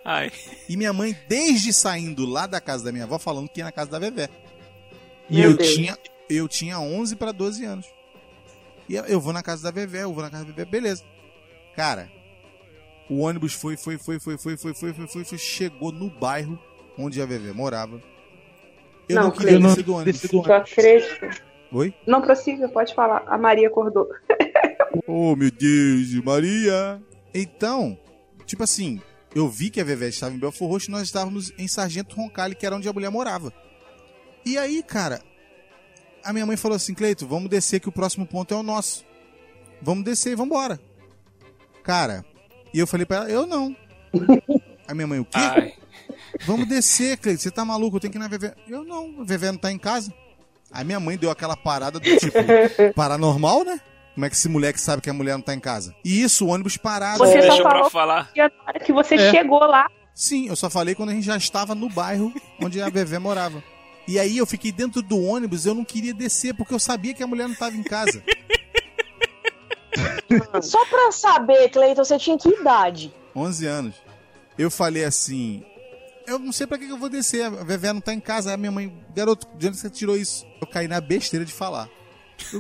[0.04, 0.32] Ai.
[0.68, 3.72] E minha mãe, desde saindo lá da casa da minha avó, falando que ia na
[3.72, 4.30] casa da Vevé.
[5.30, 5.74] E Meu eu Deus.
[5.74, 5.98] tinha,
[6.30, 7.86] eu tinha 11 para 12 anos.
[8.90, 11.04] E eu- eu vou na casa da Vevé, eu vou na casa da Vevé, beleza.
[11.76, 12.12] Cara,
[13.10, 16.60] o ônibus foi, foi, foi, foi, foi, foi, foi, foi, foi, foi, chegou no bairro
[16.98, 18.02] onde a Vevé morava.
[19.12, 19.68] Eu não, Não, queria Cleiton.
[19.70, 20.22] descer do ônibus.
[20.22, 21.42] Descer do Eu acredito.
[21.72, 21.94] Oi?
[22.06, 23.24] Não prossiga, pode falar.
[23.28, 24.08] A Maria acordou.
[25.08, 27.02] Oh, meu Deus, Maria!
[27.34, 27.98] Então,
[28.46, 29.02] tipo assim,
[29.34, 32.56] eu vi que a Vevé estava em Belfor Roxo e nós estávamos em Sargento Roncalli,
[32.56, 33.54] que era onde a mulher morava.
[34.46, 35.22] E aí, cara,
[36.26, 39.06] a minha mãe falou assim, Cleito, vamos descer que o próximo ponto é o nosso.
[39.82, 40.78] Vamos descer e vamos embora.
[41.84, 42.26] Cara,
[42.74, 43.74] e eu falei pra ela, eu não.
[44.88, 45.38] A minha mãe, o quê?
[45.38, 45.74] Ai.
[46.46, 48.54] Vamos descer, Cleito, você tá maluco, eu tenho que ir na Vevé.
[48.68, 50.14] Eu não, a Vevé não tá em casa.
[50.72, 52.38] A minha mãe deu aquela parada do tipo,
[52.96, 53.80] paranormal, né?
[54.14, 55.94] Como é que esse moleque sabe que a mulher não tá em casa?
[56.04, 57.18] E isso, o ônibus parado.
[57.20, 58.32] Você só Deixou pra falou falar.
[58.34, 59.32] que na hora que você É.
[59.32, 62.90] chegou lá, Sim, eu só falei quando a gente já estava no bairro onde a
[62.90, 63.64] Vevé morava.
[64.08, 67.24] E aí eu fiquei dentro do ônibus, eu não queria descer, porque eu sabia que
[67.24, 68.22] a mulher não estava em casa.
[70.62, 73.14] Só pra saber, Cleiton, você tinha que idade?
[73.36, 73.96] 11 anos.
[74.58, 75.64] Eu falei assim,
[76.28, 78.50] eu não sei pra que que eu vou descer, a Vevé não tá em casa.
[78.50, 80.46] Aí a minha mãe, garoto, de onde você tirou isso?
[80.62, 81.90] Eu caí na besteira de falar.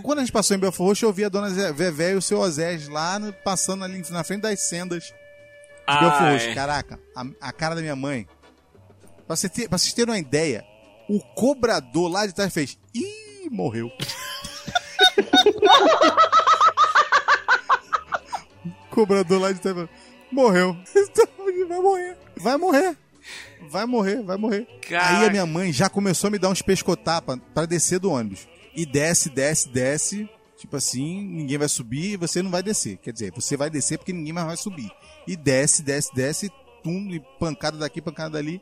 [0.03, 2.39] Quando a gente passou em Belfor Roxo, eu vi a dona Vevé e o seu
[2.39, 6.53] Osés lá no- passando ali na frente das sendas de Belfor Roxo.
[6.53, 8.27] Caraca, a, a cara da minha mãe.
[9.25, 10.63] Pra, você ter, pra vocês terem uma ideia,
[11.09, 12.77] o cobrador lá de trás fez.
[12.93, 13.89] Ih, morreu.
[18.65, 19.89] o cobrador lá de trás falou,
[20.31, 20.77] morreu.
[20.95, 21.27] Então,
[21.67, 22.17] vai morrer.
[22.37, 22.97] Vai morrer.
[23.71, 24.67] Vai morrer, vai morrer.
[24.81, 25.19] Caraca.
[25.19, 28.45] Aí a minha mãe já começou a me dar uns pescotapas pra descer do ônibus.
[28.75, 30.29] E desce, desce, desce.
[30.57, 32.97] Tipo assim, ninguém vai subir e você não vai descer.
[32.97, 34.91] Quer dizer, você vai descer porque ninguém mais vai subir.
[35.25, 36.51] E desce, desce, desce,
[36.83, 38.61] tum, e pancada daqui, pancada dali.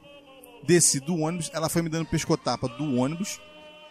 [0.63, 3.41] Desci do ônibus, ela foi me dando pescotapa do ônibus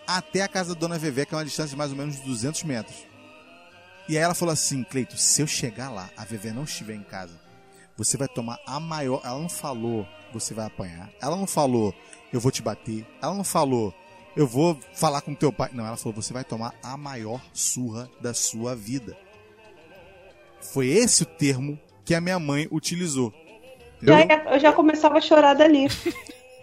[0.07, 2.63] até a casa da dona Vevé, que é uma distância de mais ou menos 200
[2.63, 2.97] metros.
[4.09, 7.03] E aí ela falou assim, Cleito, se eu chegar lá, a Vevé não estiver em
[7.03, 7.48] casa,
[7.99, 9.21] você vai tomar a maior.
[9.25, 11.11] Ela não falou, você vai apanhar.
[11.21, 11.93] Ela não falou,
[12.33, 13.05] eu vou te bater.
[13.21, 13.93] Ela não falou,
[14.37, 15.69] eu vou falar com teu pai.
[15.73, 19.17] Não, ela falou, você vai tomar a maior surra da sua vida.
[20.61, 23.35] Foi esse o termo que a minha mãe utilizou.
[23.97, 24.19] Entendeu?
[24.19, 25.89] ia- eu já começava a chorar dali.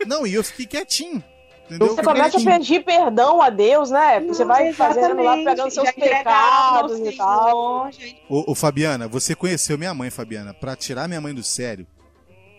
[0.07, 1.21] Não, e eu fiquei quietinho.
[1.65, 1.87] Entendeu?
[1.87, 2.59] Você Fiquei começa a quietinho.
[2.59, 4.19] pedir perdão a Deus, né?
[4.21, 7.89] Você Não, vai fazendo lá, pegando seus pecados e tal.
[8.29, 10.53] Ô, ô, Fabiana, você conheceu minha mãe, Fabiana.
[10.53, 11.87] Pra tirar minha mãe do sério,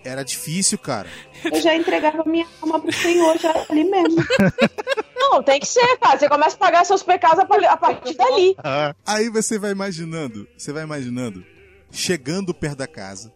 [0.04, 1.08] era difícil, cara.
[1.44, 4.24] Eu já entregava minha alma pro Senhor já ali mesmo.
[5.14, 6.18] Não, tem que ser, cara.
[6.18, 8.56] Você começa a pagar seus pecados a pa- a partir dali.
[9.06, 11.44] Aí você vai imaginando, você vai imaginando,
[11.92, 13.32] chegando perto da casa,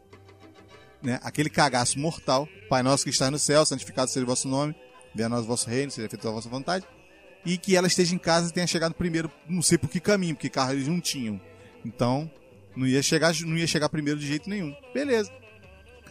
[1.02, 1.18] né?
[1.22, 2.48] Aquele cagaço mortal.
[2.68, 4.74] Pai nosso que está no céu, santificado seja o vosso nome,
[5.14, 6.86] venha a nós o vosso reino, seja feita a vossa vontade.
[7.44, 10.34] E que ela esteja em casa e tenha chegado primeiro, não sei por que caminho,
[10.34, 11.40] porque carro eles não tinham.
[11.84, 12.30] Então,
[12.76, 14.74] não ia chegar, não ia chegar primeiro de jeito nenhum.
[14.92, 15.32] Beleza.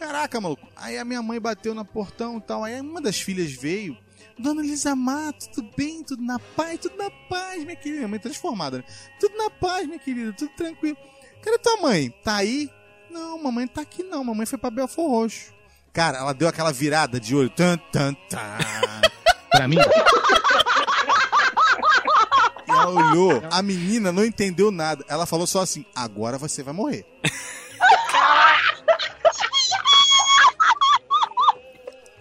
[0.00, 0.66] Caraca, maluco.
[0.74, 2.64] Aí a minha mãe bateu no portão e tal.
[2.64, 3.96] Aí uma das filhas veio.
[4.38, 6.02] Dona Elisa Mato, tudo bem?
[6.02, 6.80] Tudo na paz?
[6.80, 7.98] Tudo na paz, minha querida.
[7.98, 8.84] Minha mãe transformada, né?
[9.20, 10.32] Tudo na paz, minha querida.
[10.32, 10.96] Tudo tranquilo.
[11.42, 12.10] Cadê tua mãe?
[12.24, 12.70] Tá aí?
[13.10, 14.24] Não, mamãe tá aqui não.
[14.24, 15.52] Mamãe foi pra Belfor Roxo.
[15.92, 17.50] Cara, ela deu aquela virada de olho.
[17.50, 18.38] Tan, tan, tan.
[19.50, 19.76] Pra mim,
[22.66, 23.42] E ela olhou.
[23.50, 25.04] A menina não entendeu nada.
[25.08, 27.04] Ela falou só assim: agora você vai morrer.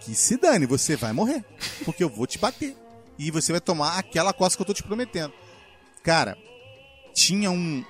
[0.02, 1.46] Que se dane, você vai morrer.
[1.86, 2.76] Porque eu vou te bater.
[3.16, 5.32] E você vai tomar aquela coisa que eu tô te prometendo.
[6.02, 6.36] Cara,
[7.14, 7.86] tinha um.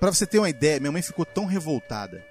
[0.00, 2.24] Pra você ter uma ideia, minha mãe ficou tão revoltada.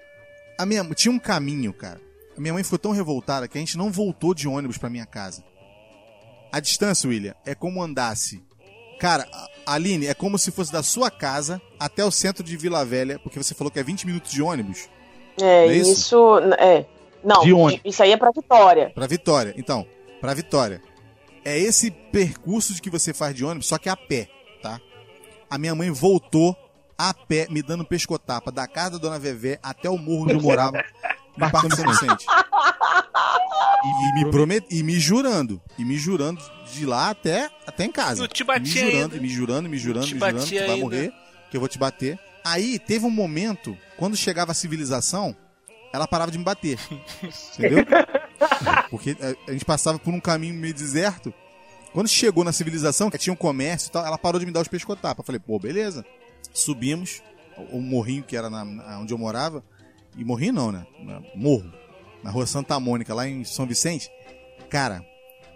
[0.58, 0.84] A minha...
[0.94, 2.02] Tinha um caminho, cara.
[2.38, 5.06] A minha mãe ficou tão revoltada que a gente não voltou de ônibus pra minha
[5.06, 5.44] casa.
[6.52, 8.44] A distância, William, é como andasse.
[9.00, 9.28] Cara,
[9.66, 13.38] Aline, é como se fosse da sua casa até o centro de Vila Velha, porque
[13.42, 14.88] você falou que é 20 minutos de ônibus
[15.42, 15.92] É, é isso?
[15.92, 16.40] isso?
[16.60, 16.86] é.
[17.24, 17.82] Não, De onde?
[17.84, 18.92] isso aí é pra Vitória.
[18.94, 19.54] pra Vitória.
[19.58, 19.86] Então,
[20.22, 20.82] pra Vitória.
[21.44, 24.30] É esse percurso de que você faz de ônibus, só que a pé,
[24.62, 24.80] tá?
[25.50, 26.56] A minha mãe voltou
[26.98, 30.42] a pé, me dando pescotapa da casa da dona Vevé até o morro onde eu
[30.42, 30.84] morava,
[31.38, 32.26] Parque São Vicente.
[33.84, 34.66] E, e me promet...
[34.70, 38.22] e me jurando, e me jurando de lá até, até em casa.
[38.22, 39.18] Não te batia me jurando, ainda.
[39.18, 41.14] e me jurando, me jurando, te me jurando que batia tu vai morrer,
[41.52, 42.20] que eu vou te bater.
[42.44, 45.36] Aí teve um momento, quando chegava a civilização,
[45.94, 46.80] ela parava de me bater.
[47.58, 47.86] Entendeu?
[48.90, 51.34] Porque eh, a, gente passava por um caminho meio deserto.
[51.94, 54.62] Quando chegou na civilização, que tinha um comércio e tal, ela parou de me dar
[54.62, 55.20] os pescotapas.
[55.20, 56.06] Eu falei, pô, beleza.
[56.54, 57.22] Subimos
[57.72, 59.64] o, morrinho que era na- onde eu morava.
[60.18, 60.86] E morrinho não, né?
[61.36, 61.72] Morro.
[62.24, 64.10] Na rua Santa Mônica, lá em São Vicente.
[64.70, 65.06] Cara,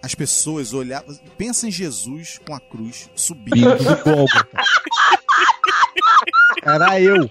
[0.01, 1.15] as pessoas olhavam.
[1.37, 3.75] Pensa em Jesus com a cruz subindo.
[3.77, 4.49] Do Gólgota.
[6.63, 7.29] Era eu.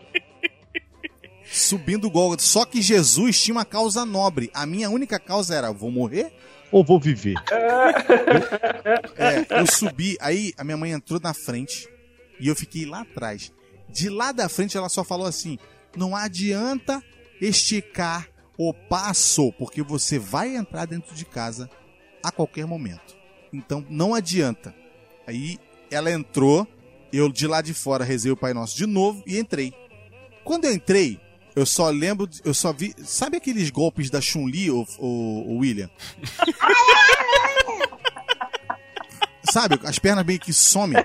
[1.44, 2.42] Subindo o Gólgota.
[2.42, 4.50] Só que Jesus tinha uma causa nobre.
[4.52, 6.32] A minha única causa era: vou morrer?
[6.70, 7.34] Ou vou viver?
[9.16, 11.88] É, eu subi, aí a minha mãe entrou na frente
[12.38, 13.52] e eu fiquei lá atrás.
[13.88, 15.58] De lá da frente ela só falou assim:
[15.96, 17.02] não adianta
[17.40, 21.70] esticar o passo, porque você vai entrar dentro de casa
[22.22, 23.16] a qualquer momento.
[23.52, 24.74] Então não adianta.
[25.26, 25.58] Aí
[25.90, 26.66] ela entrou,
[27.12, 29.72] eu de lá de fora rezei o Pai Nosso de novo e entrei.
[30.44, 31.20] Quando eu entrei,
[31.54, 32.94] eu só lembro, eu só vi.
[33.04, 35.90] Sabe aqueles golpes da Chun-Li, o, o, o William?
[39.50, 41.02] Sabe, as pernas meio que somem.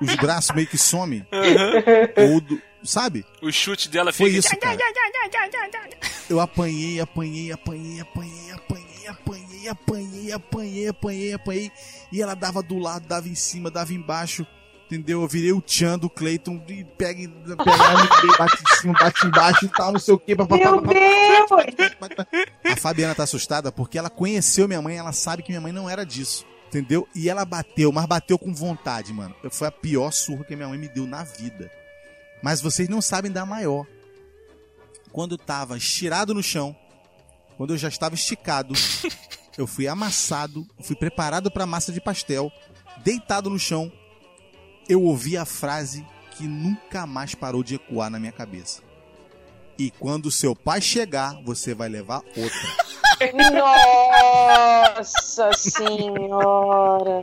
[0.00, 1.26] Os braços meio que somem.
[2.16, 3.24] Ou do- sabe?
[3.40, 4.38] O chute dela Foi fica.
[4.40, 4.78] isso, cara.
[6.28, 11.72] Eu apanhei, apanhei, apanhei, apanhei, apanhei, apanhei, apanhei, apanhei, apanhei, apanhei.
[12.10, 14.46] E ela dava do lado, dava em cima, dava embaixo.
[14.86, 15.22] Entendeu?
[15.22, 17.26] Eu virei o Tchan do Cleiton e pega,
[17.56, 20.34] pega bate em cima, bate embaixo e tal, não sei o que.
[20.34, 20.62] Meu Deus!
[22.64, 25.88] A Fabiana tá assustada porque ela conheceu minha mãe, ela sabe que minha mãe não
[25.88, 26.44] era disso.
[26.68, 27.06] Entendeu?
[27.14, 29.34] E ela bateu, mas bateu com vontade, mano.
[29.50, 31.70] Foi a pior surra que minha mãe me deu na vida.
[32.42, 33.86] Mas vocês não sabem da maior.
[35.12, 36.76] Quando eu tava estirado no chão,
[37.56, 38.74] quando eu já estava esticado,
[39.56, 42.50] eu fui amassado, fui preparado para massa de pastel,
[43.04, 43.92] deitado no chão,
[44.88, 48.82] eu ouvi a frase que nunca mais parou de ecoar na minha cabeça.
[49.78, 52.92] E quando seu pai chegar, você vai levar outra.
[54.98, 57.22] Nossa senhora.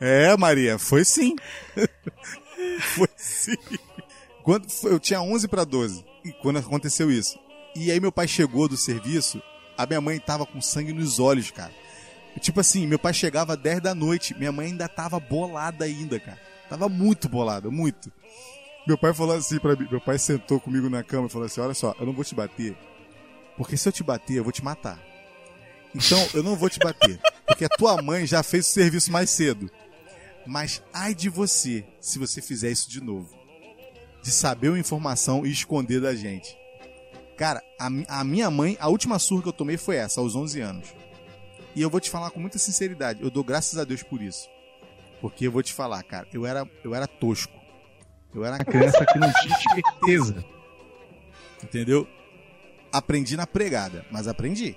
[0.00, 1.34] É, Maria, foi sim.
[2.94, 3.56] foi sim.
[4.42, 7.38] Quando foi- eu tinha 11 para 12, e quando aconteceu isso.
[7.76, 9.42] E aí meu pai chegou do serviço,
[9.76, 11.72] a minha mãe tava com sangue nos olhos, cara.
[12.40, 16.20] Tipo assim, meu pai chegava às 10 da noite, minha mãe ainda tava bolada ainda,
[16.20, 16.38] cara.
[16.68, 18.12] Tava muito bolada, muito.
[18.86, 21.60] Meu pai falou assim pra mim, meu pai sentou comigo na cama e falou assim:
[21.60, 22.76] "Olha só, eu não vou te bater,
[23.56, 25.02] porque se eu te bater, eu vou te matar.
[25.94, 29.30] Então, eu não vou te bater, porque a tua mãe já fez o serviço mais
[29.30, 29.70] cedo.
[30.46, 33.36] Mas ai de você, se você fizer isso de novo.
[34.22, 36.56] De saber uma informação e esconder da gente.
[37.36, 37.86] Cara, a,
[38.20, 40.94] a minha mãe, a última surra que eu tomei foi essa, aos 11 anos.
[41.74, 44.48] E eu vou te falar com muita sinceridade, eu dou graças a Deus por isso.
[45.20, 47.56] Porque eu vou te falar, cara, eu era, eu era tosco.
[48.34, 50.44] Eu era A criança que não tinha certeza.
[51.62, 52.06] Entendeu?
[52.92, 54.76] Aprendi na pregada, mas aprendi.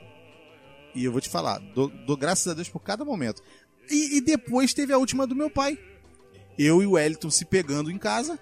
[0.93, 3.41] E eu vou te falar, dou, dou graças a Deus por cada momento.
[3.89, 5.77] E, e depois teve a última do meu pai.
[6.57, 8.39] Eu e o Wellington se pegando em casa.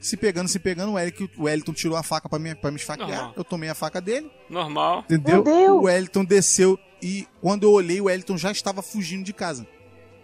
[0.00, 2.76] Se pegando, se pegando, o Wellington, o Wellington tirou a faca pra me, pra me
[2.76, 3.08] esfaquear.
[3.08, 3.34] Normal.
[3.36, 4.28] Eu tomei a faca dele.
[4.50, 5.04] Normal.
[5.04, 5.44] Entendeu?
[5.76, 9.66] O Wellington desceu e quando eu olhei, o Wellington já estava fugindo de casa.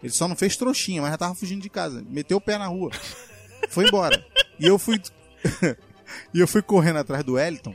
[0.02, 2.04] Ele só não fez trouxinha, mas já estava fugindo de casa.
[2.08, 2.90] Meteu o pé na rua.
[3.68, 4.24] Foi embora.
[4.58, 5.00] E eu fui.
[6.34, 7.74] e eu fui correndo atrás do Wellington.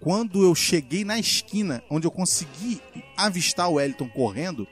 [0.00, 2.80] Quando eu cheguei na esquina, onde eu consegui
[3.16, 4.66] avistar o Wellington correndo,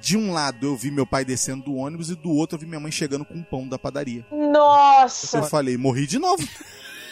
[0.00, 2.66] de um lado eu vi meu pai descendo do ônibus e do outro eu vi
[2.66, 4.26] minha mãe chegando com um pão da padaria.
[4.30, 5.38] Nossa.
[5.38, 6.46] Eu falei, morri de novo.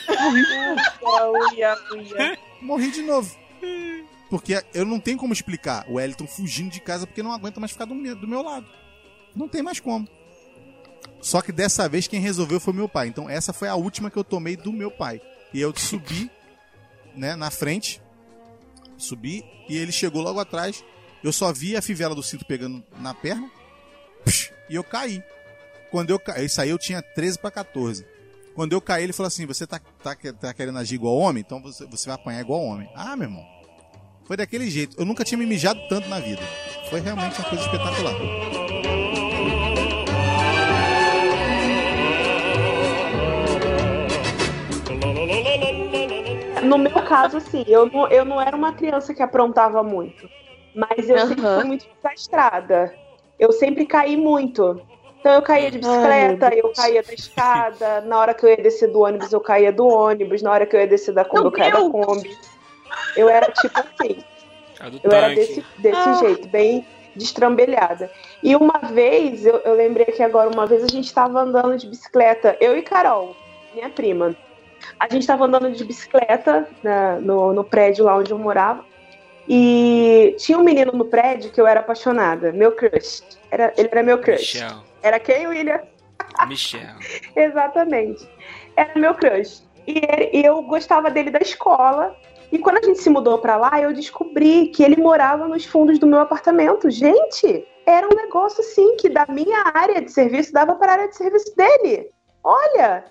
[2.60, 3.36] Morri de novo.
[4.30, 7.72] Porque eu não tenho como explicar o Wellington fugindo de casa porque não aguenta mais
[7.72, 8.66] ficar do meu, do meu lado.
[9.34, 10.08] Não tem mais como.
[11.20, 13.08] Só que dessa vez quem resolveu foi meu pai.
[13.08, 15.20] Então essa foi a última que eu tomei do meu pai.
[15.52, 16.30] E eu subi,
[17.14, 18.02] né, na frente.
[18.96, 20.84] Subi e ele chegou logo atrás.
[21.24, 23.50] Eu só vi a fivela do cinto pegando na perna.
[24.68, 25.22] E eu caí.
[25.90, 28.06] Quando eu caí, isso aí eu tinha 13 para 14.
[28.54, 31.42] Quando eu caí, ele falou assim: Você tá, tá, tá querendo agir igual homem?
[31.44, 32.90] Então você, você vai apanhar igual homem.
[32.94, 33.46] Ah, meu irmão.
[34.26, 34.98] Foi daquele jeito.
[34.98, 36.42] Eu nunca tinha me mijado tanto na vida.
[36.90, 38.14] foi realmente uma coisa espetacular.
[46.64, 50.28] No meu caso, assim, eu não, eu não era uma criança que aprontava muito.
[50.74, 51.60] Mas eu sempre Aham.
[51.60, 52.94] fui muito desastrada.
[53.38, 54.80] Eu sempre caí muito.
[55.20, 58.00] Então eu caía de bicicleta, Ai, eu caía da escada.
[58.02, 60.42] Na hora que eu ia descer do ônibus, eu caía do ônibus.
[60.42, 61.90] Na hora que eu ia descer da Kombi, eu caía da!
[61.90, 62.36] Kombi.
[63.16, 64.18] Eu era tipo assim.
[65.02, 66.12] Eu era desse, desse Ah.
[66.14, 66.84] jeito, bem
[67.16, 68.10] destrambelhada.
[68.42, 71.88] E uma vez, eu, eu lembrei que agora, uma vez a gente estava andando de
[71.88, 73.34] bicicleta, eu e Carol,
[73.72, 74.36] minha prima.
[74.98, 78.84] A gente estava andando de bicicleta na- no, no prédio lá onde eu morava.
[79.48, 83.22] E tinha um menino no prédio que eu era apaixonada, meu crush.
[83.50, 84.54] Era, ele era meu crush.
[84.54, 84.82] Michel.
[85.02, 85.80] Era quem, William?
[86.48, 86.96] Michel.
[87.36, 88.28] Exatamente.
[88.76, 89.62] Era meu crush.
[89.86, 92.16] E, ele- e eu gostava dele da escola.
[92.50, 95.98] E quando a gente se mudou pra lá, eu descobri que ele morava nos fundos
[95.98, 96.90] do meu apartamento.
[96.90, 101.08] Gente, era um negócio assim que da minha área de serviço dava para a área
[101.08, 102.10] de serviço dele.
[102.42, 103.04] Olha!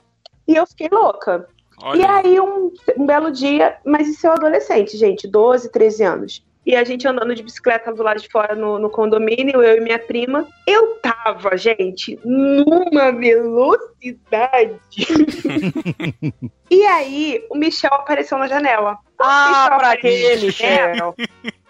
[0.48, 1.48] E eu fiquei louca.
[1.82, 2.02] Olha.
[2.02, 6.46] E aí, um, um belo dia, mas isso é um adolescente, gente, 12, 13 anos.
[6.66, 9.82] E a gente andando de bicicleta do lado de fora no, no condomínio, eu e
[9.82, 10.48] minha prima.
[10.66, 14.80] Eu tava, gente, numa velocidade.
[16.72, 18.98] e aí, o Michel apareceu na janela.
[19.20, 19.96] Ah, Michel pra.
[20.42, 21.16] Michel?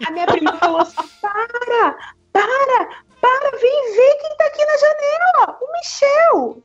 [0.06, 1.98] A minha prima falou assim: para,
[2.32, 2.90] para,
[3.20, 5.58] para, vem ver quem tá aqui na janela.
[5.60, 6.64] O Michel.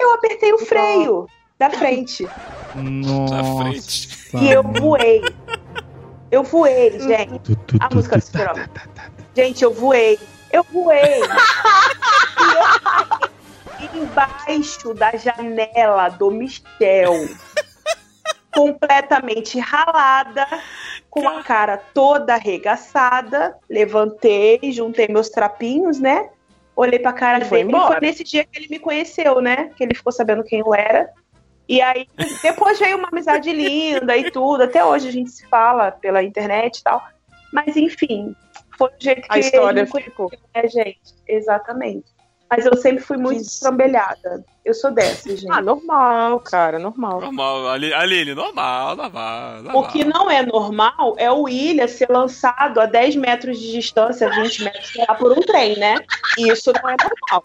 [0.00, 1.28] Eu apertei o freio
[1.58, 2.28] da frente.
[2.74, 3.62] Nossa.
[3.62, 4.08] frente.
[4.34, 5.22] E eu voei.
[6.30, 7.58] Eu voei, gente.
[7.80, 8.66] A música do Super-Homem.
[9.34, 10.18] Gente, eu voei.
[10.52, 11.20] Eu voei.
[11.20, 12.68] e eu
[13.78, 17.14] caí embaixo da janela do Michel.
[18.54, 20.46] completamente ralada,
[21.10, 23.56] com a cara toda arregaçada.
[23.68, 26.28] Levantei, juntei meus trapinhos, né?
[26.74, 27.70] Olhei pra cara E foi dele.
[27.70, 27.98] embora.
[27.98, 29.70] Foi nesse dia que ele me conheceu, né?
[29.76, 31.08] Que ele ficou sabendo quem eu era.
[31.68, 32.06] E aí,
[32.42, 34.62] depois veio uma amizade linda e tudo.
[34.62, 37.02] Até hoje a gente se fala pela internet e tal.
[37.52, 38.34] Mas, enfim,
[38.78, 40.98] foi o jeito que A história conheceu, né, gente?
[41.26, 42.06] Exatamente.
[42.50, 44.42] Mas eu sempre fui muito estrambelhada.
[44.64, 45.50] Eu sou dessa, gente.
[45.52, 47.20] Ah, normal, cara, normal.
[47.20, 49.82] Normal, Ali- Aline, normal, normal, normal.
[49.82, 54.30] O que não é normal é o William ser lançado a 10 metros de distância,
[54.30, 55.96] 20 metros, sei lá, por um trem, né?
[56.38, 57.44] E isso não é normal.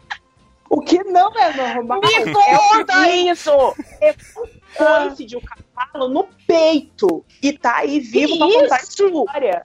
[0.76, 3.52] O que não é normal Me é conta William isso!
[3.52, 8.84] um coice de um cavalo no peito e tá aí vivo Que pra contar essa
[8.86, 9.06] isso?
[9.08, 9.64] história.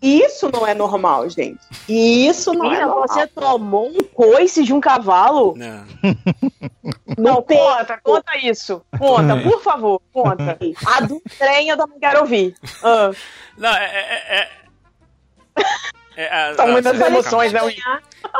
[0.00, 1.58] Isso não é normal, gente.
[1.88, 3.08] Isso não é normal.
[3.08, 5.54] você tomou um coice de um cavalo?
[5.58, 5.84] Não.
[7.18, 7.62] Não, peito.
[7.62, 8.82] conta, conta isso.
[8.98, 10.58] Conta, por favor, conta.
[10.86, 12.54] A do trem eu também quero ouvir.
[12.82, 13.10] Ah,
[13.56, 13.84] Não, é.
[13.84, 14.50] é, é,
[16.16, 17.06] é a- ah, muitas calma.
[17.06, 17.60] emoções, né?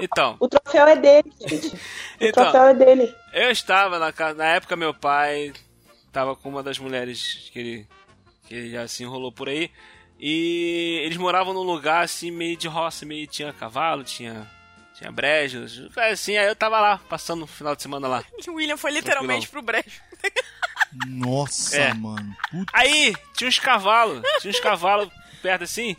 [0.00, 1.68] Então, O troféu é dele, gente.
[1.74, 1.78] O
[2.20, 3.14] então troféu é dele.
[3.32, 4.34] eu estava na casa.
[4.38, 5.52] Na época, meu pai
[6.06, 7.88] estava com uma das mulheres que ele,
[8.46, 9.70] que ele já se enrolou por aí.
[10.18, 14.46] E eles moravam num lugar assim, meio de roça, meio tinha cavalo, tinha.
[14.96, 18.24] Tinha brejos, assim, aí eu tava lá, passando o final de semana lá.
[18.46, 20.00] O William foi literalmente pro brejo.
[21.06, 21.94] Nossa, É.
[21.94, 22.34] mano.
[22.50, 25.08] Puta Aí, tinha uns cavalos, tinha uns cavalos
[25.42, 25.96] perto assim,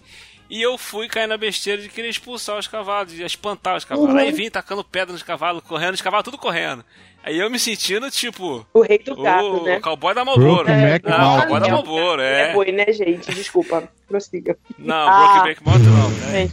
[0.50, 4.12] e eu fui cair na besteira de querer expulsar os cavalos, de espantar os cavalos.
[4.12, 4.18] Uhum.
[4.20, 6.84] Aí vim tacando pedra nos cavalos, correndo, os cavalos tudo correndo.
[7.24, 9.80] Aí eu me sentindo, tipo, O rei do o, gato, né?
[9.80, 10.64] cowboy da Malboro.
[10.66, 12.54] Brokeback Não, o cowboy da Não, Malboro, É é.
[12.54, 13.34] boi, né, gente?
[13.34, 13.89] Desculpa.
[14.08, 14.56] Prossiga.
[14.78, 15.34] Não, Ah.
[15.41, 16.10] Brokeback Mountain não.
[16.32, 16.52] né?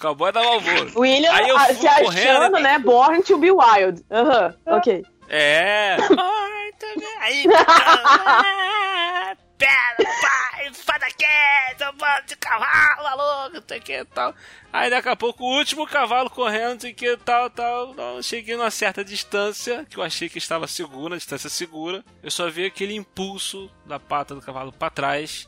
[0.00, 0.92] Cowboy da Malboro.
[1.00, 2.58] William Aí eu ah, fui se achando, correndo.
[2.60, 2.78] né?
[2.78, 4.00] Born to be wild.
[4.12, 5.02] Aham, ok.
[5.28, 5.96] É.
[7.20, 7.44] Aí.
[9.62, 14.34] Pera, pai, fada quieta, bando de cavalo, maluco, não sei o que tal.
[14.72, 17.94] Aí daqui a pouco o último cavalo correndo, não sei o que tal, tal.
[17.94, 22.04] Não, cheguei numa certa distância, que eu achei que estava segura, distância segura.
[22.22, 25.46] Eu só vi aquele impulso da pata do cavalo pra trás,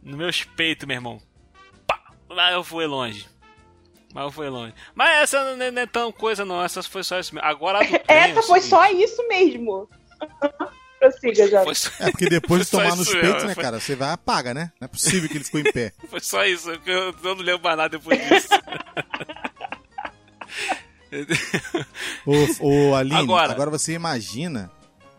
[0.00, 1.20] no meu peito, meu irmão.
[1.88, 2.00] Pá!
[2.28, 3.26] Lá eu fui longe.
[4.14, 4.74] Mas eu fui longe.
[4.94, 6.62] Mas essa não é, não é tão coisa, não.
[6.62, 7.48] Essa foi só isso mesmo.
[7.48, 8.70] Agora a do trem é Essa o foi seguinte.
[8.70, 9.90] só isso mesmo.
[10.98, 11.62] Prossiga, já.
[12.00, 13.78] É, porque depois de tomar nos peitos, mesmo, né, foi- cara?
[13.80, 14.72] Você vai apaga, né?
[14.80, 15.92] Não é possível que ele ficou em pé.
[16.08, 16.70] foi só isso.
[16.70, 18.48] porque Eu, eu não lembro mais nada depois disso.
[22.26, 23.52] Ô, ô Aline, Agora.
[23.52, 23.70] agora.
[23.70, 24.70] você imagina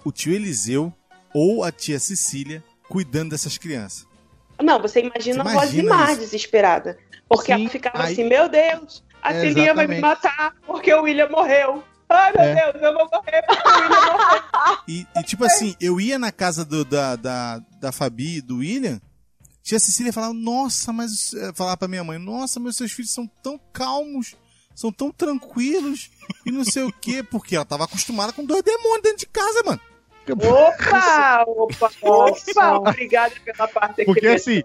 [0.04, 0.94] o tio Eliseu
[1.34, 4.06] ou a tia Cecília cuidando dessas crianças.
[4.62, 6.20] Não, você imagina Você a voz de isso.
[6.20, 6.98] desesperada.
[7.30, 10.94] Porque Sim, ela ficava aí- assim, meu Deus, a É, filhinha vai me matar porque
[10.94, 11.84] o William morreu.
[12.10, 12.72] Ai, meu É.
[12.72, 14.82] Deus, eu vou morrer William morreu.
[14.88, 18.58] E, e, tipo assim, eu ia na casa do- da, da, da Fabi e do
[18.58, 19.02] William,
[19.64, 21.34] tia Cecília falava, nossa, mas.
[21.34, 24.36] eh, Falava pra minha mãe, nossa, meus seus filhos são tão calmos.
[24.74, 26.10] são tão tranquilos
[26.46, 29.64] e não sei o quê, porque ela tava acostumada com dois demônios dentro de casa,
[29.66, 29.82] mano.
[30.30, 34.62] Opa, opa, opa, obrigada pela parte Porque assim,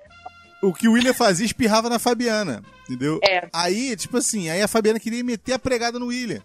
[0.63, 3.19] o que o William fazia espirrava na Fabiana, entendeu?
[3.25, 3.49] É.
[3.53, 6.43] Aí, tipo assim, aí a Fabiana queria meter a pregada no William.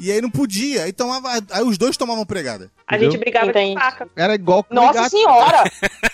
[0.00, 2.70] E aí não podia, aí, tomava, aí os dois tomavam pregada.
[2.86, 3.20] A gente entendeu?
[3.20, 3.74] brigava Entendi.
[3.74, 4.08] de faca.
[4.16, 5.10] Era igual com Nossa gato.
[5.10, 5.64] senhora!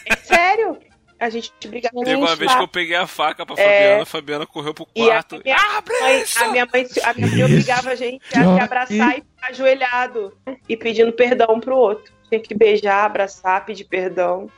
[0.07, 0.79] É sério?
[1.19, 3.79] A gente brigava Teve uma vez que eu peguei a faca pra É.
[3.79, 5.41] Fabiana, a Fabiana correu pro E a quarto.
[5.43, 9.23] minha, mãe, a minha mãe, a minha mãe obrigava a gente a se abraçar e
[9.23, 10.37] ficar ajoelhado
[10.69, 12.13] e pedindo perdão pro outro.
[12.29, 14.51] Tinha que beijar, abraçar, pedir perdão,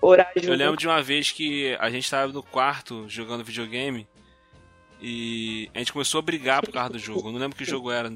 [0.00, 0.48] orar junto.
[0.48, 4.08] Eu lembro de uma vez que a gente tava no quarto jogando videogame
[5.00, 7.28] e a gente começou a brigar por causa do jogo.
[7.28, 8.10] Eu não lembro que jogo era.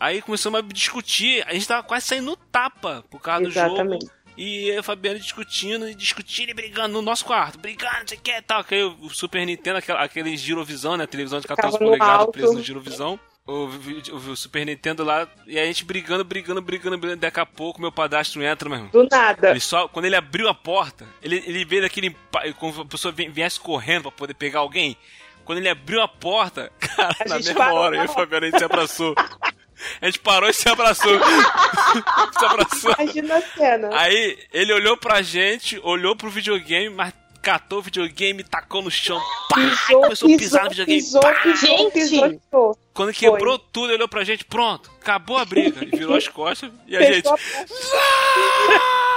[0.00, 3.66] Aí começamos a discutir, a gente tava quase saindo no tapa por causa do jogo.
[3.74, 4.06] Exatamente.
[4.36, 8.08] E eu e a Fabiana discutindo e discutindo e brigando no nosso quarto, brigando, não
[8.08, 8.64] sei o que e tal.
[8.64, 11.06] Que aí o Super Nintendo, aquela, aquele girovisão, né?
[11.06, 13.20] Televisão de 14 Ficava no polegadas preso no girovisão.
[13.46, 17.20] O, o, o Super Nintendo lá, e a gente brigando, brigando, brigando, brigando.
[17.20, 18.90] Daqui a pouco meu padastro entra, meu irmão.
[18.92, 19.50] Do nada.
[19.50, 22.16] Ele só, quando ele abriu a porta, ele, ele veio daquele.
[22.58, 24.96] Como a pessoa vi- viesse correndo pra poder pegar alguém.
[25.44, 28.50] Quando ele abriu a porta, cara, A na mesma hora, eu e a Fabiana, a
[28.50, 29.14] gente se abraçou.
[30.00, 31.18] A gente parou e se abraçou.
[32.38, 32.94] se abraçou.
[32.98, 33.88] Imagina a cena.
[33.92, 37.12] Aí ele olhou pra gente, olhou pro videogame, mas
[37.42, 39.18] catou o videogame, tacou no chão,
[39.48, 41.00] pá, Pisou, começou a pisar pisou, no videogame.
[41.00, 41.32] pisou, pá.
[41.42, 41.92] pisou, Gente!
[41.92, 42.78] pisou, pisou.
[42.92, 45.82] Quando quebrou tudo, ele olhou pra gente, pronto, acabou a briga.
[45.82, 47.26] E virou as costas e a gente.
[47.28, 49.09] A!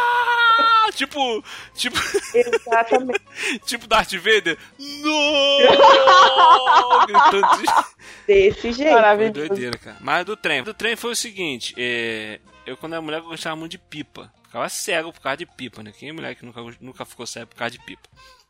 [0.96, 1.98] Tipo, tipo,
[2.36, 3.22] Exatamente.
[3.66, 4.58] tipo Darth Vader.
[4.80, 5.58] Não!
[7.08, 7.64] Gritando de...
[8.28, 8.92] Desse jeito.
[8.92, 9.34] Foi Maravilhoso.
[9.34, 9.98] doideira, cara.
[10.00, 10.64] Mas do trem.
[10.64, 14.32] Do trem foi o seguinte: é, eu, quando era mulher, eu gostava muito de pipa.
[14.46, 15.92] Ficava cego por causa de pipa, né?
[15.98, 18.08] Quem é mulher que nunca, nunca ficou cego por causa de pipa?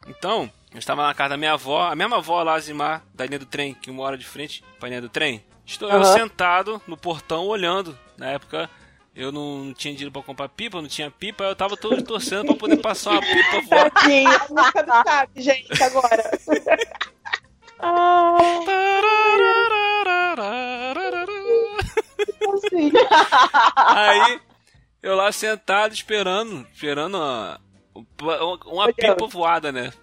[0.08, 3.40] Então, eu estava na casa da minha avó, a mesma avó lá, Zimar, da linha
[3.40, 5.44] do trem, que mora de frente pra linha do trem.
[5.66, 6.14] Estou eu Aham.
[6.14, 7.98] sentado no portão olhando.
[8.18, 8.70] Na época.
[9.16, 12.46] Eu não, não tinha dinheiro pra comprar pipa, não tinha pipa, eu tava todo torcendo
[12.46, 13.92] pra poder passar uma pipa voar.
[13.92, 16.32] Tadinho, a música do Chaves, gente, agora.
[17.80, 18.38] ah,
[22.54, 22.92] assim.
[23.76, 24.42] Aí,
[25.02, 27.62] eu lá sentado esperando, esperando uma,
[28.66, 29.94] uma pipa voada, né?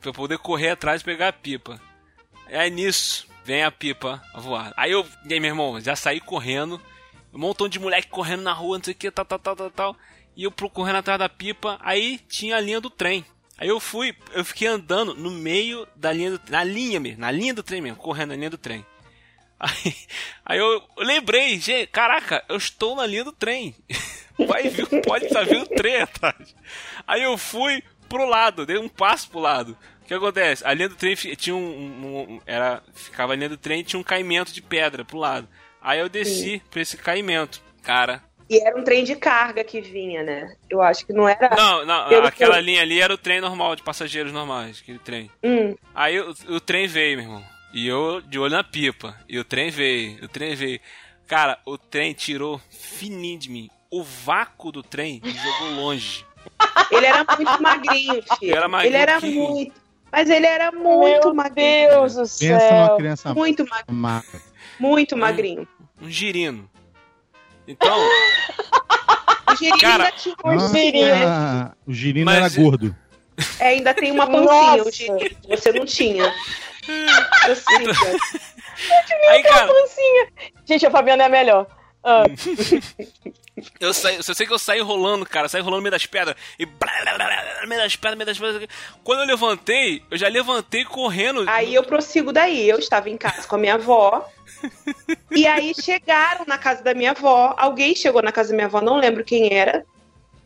[0.00, 1.80] Pra poder correr atrás e pegar a pipa.
[2.46, 4.72] Aí nisso, vem a pipa voar.
[4.76, 6.80] Aí eu, e aí, meu irmão, já saí correndo,
[7.36, 9.70] um montão de moleque correndo na rua, não sei o que, tal, tal, tal, tal,
[9.70, 9.96] tal.
[10.34, 13.24] E eu correndo atrás da pipa, aí tinha a linha do trem.
[13.58, 17.30] Aí eu fui, eu fiquei andando no meio da linha do na linha mesmo, na
[17.30, 18.84] linha do trem mesmo, correndo na linha do trem.
[19.58, 19.96] Aí,
[20.44, 23.74] aí eu, lembrei, gente, caraca, eu estou na linha do trem.
[24.46, 26.54] Vai vir, pode estar vindo trem atrás.
[27.06, 29.74] Aí eu fui pro lado, dei um passo pro lado.
[30.02, 30.62] O que acontece?
[30.62, 33.98] A linha do trem tinha um, um- um- era ficava a linha do trem tinha
[33.98, 35.48] um caimento de pedra pro lado.
[35.86, 37.60] Aí eu desci pra esse caimento.
[37.82, 38.20] Cara,
[38.50, 40.52] E era um trem de carga que vinha, né?
[40.68, 41.48] Eu acho que não era.
[41.56, 45.30] não, não, aquela que- linha ali era o trem normal de passageiros normais, aquele trem.
[45.44, 47.44] Hum, Aí o, o trem veio, meu irmão.
[47.72, 49.16] E eu de olho na pipa.
[49.28, 50.80] E o trem veio, o trem veio.
[51.28, 53.70] Cara, o trem tirou fininho de mim.
[53.90, 56.24] O vácuo do trem me jogou longe.
[56.90, 58.56] ele era muito magrinho, filho.
[58.56, 59.72] Era magrinho, ele era que- muito.
[60.10, 61.90] Mas ele era muito Meu magrinho.
[61.90, 62.96] Deus do Pensa numa céu.
[62.96, 64.22] criança Muito magrinho.
[64.78, 65.68] Muito magrinho.
[66.00, 66.68] Um girino.
[67.66, 67.96] Então,
[69.50, 71.74] O girino Cara, ainda tinha um Nossa, girino.
[71.86, 72.96] o girino Mas- era gordo.
[73.58, 75.36] É, ainda tem uma pancinha, o girino.
[75.48, 76.24] Você não tinha.
[77.48, 78.18] Eu sei, cara.
[79.30, 80.28] aí, cara, Pancinha.
[80.64, 81.66] Gente, a Fabiana é a melhor.
[82.08, 82.22] Ah,
[83.80, 85.48] eu, saí, eu sei que eu saí rolando, cara.
[85.48, 86.36] Saí rolando no meio das pedras.
[86.56, 86.64] E.
[86.64, 88.68] no meio das pedras, meio das pedras.
[89.02, 91.44] Quando eu levantei, eu já levantei correndo.
[91.48, 92.68] Aí eu prossigo daí.
[92.68, 94.30] Eu estava em casa com a minha avó.
[95.32, 97.56] E aí chegaram na casa da minha avó.
[97.58, 99.84] Alguém chegou na casa da minha avó, não lembro quem era.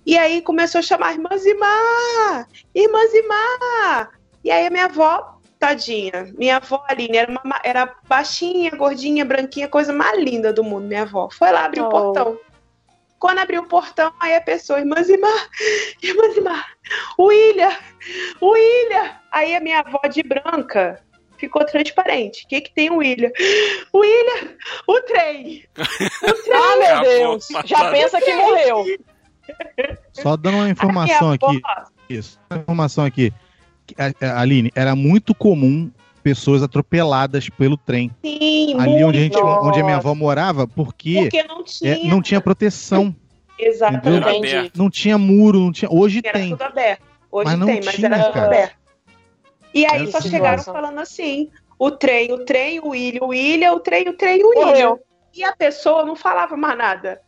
[0.06, 2.48] E aí começou a chamar Irmã Zimar!
[2.74, 4.10] Irmã Zimar!
[4.42, 9.24] E aí a minha avó, tadinha, minha avó Aline era, uma, ma- era baixinha, gordinha,
[9.24, 11.28] branquinha, coisa mais linda do mundo, minha avó.
[11.30, 11.90] Foi lá abrir o Oh.
[11.90, 12.38] portão.
[13.18, 15.48] Quando abriu o portão, aí a pessoa, Irmã Zimar,
[16.02, 16.66] Irmã Zimar,
[17.18, 17.78] o Ilha,
[18.40, 19.20] o Ilha.
[19.30, 20.98] Aí a minha avó de branca
[21.36, 22.44] ficou transparente.
[22.44, 23.30] O que que tem o Ilha?
[23.92, 24.56] O Ilha,
[24.88, 25.64] o trem.
[25.76, 27.48] ah, meu Acabou, Deus.
[27.48, 27.92] Já passado.
[27.92, 28.84] pensa que morreu.
[30.14, 31.60] Só dando uma informação avó, aqui.
[32.08, 32.40] Isso.
[32.50, 33.32] Uma informação aqui.
[34.36, 35.90] Aline, era muito comum
[36.22, 38.10] pessoas atropeladas pelo trem.
[38.24, 39.06] Sim, Ali muito.
[39.06, 39.66] onde a, gente, Nossa.
[39.68, 41.94] onde a minha avó morava, porque, Porque não tinha.
[41.94, 43.14] é, não tinha proteção.
[43.58, 44.48] Exatamente.
[44.54, 44.70] Era.
[44.74, 45.90] Não tinha muro, não tinha.
[45.90, 46.50] Hoje Era tem.
[46.50, 47.02] tudo aberto.
[47.30, 48.46] Hoje Mas não tem, mas tinha, era tudo cara.
[48.46, 48.76] aberto.
[49.72, 53.72] E aí Essa só chegaram falando assim: o trem, o trem, o William, o William,
[53.72, 54.66] o trem, o trem, o William.
[54.66, 55.00] Morreu.
[55.34, 57.20] E a pessoa não falava mais nada.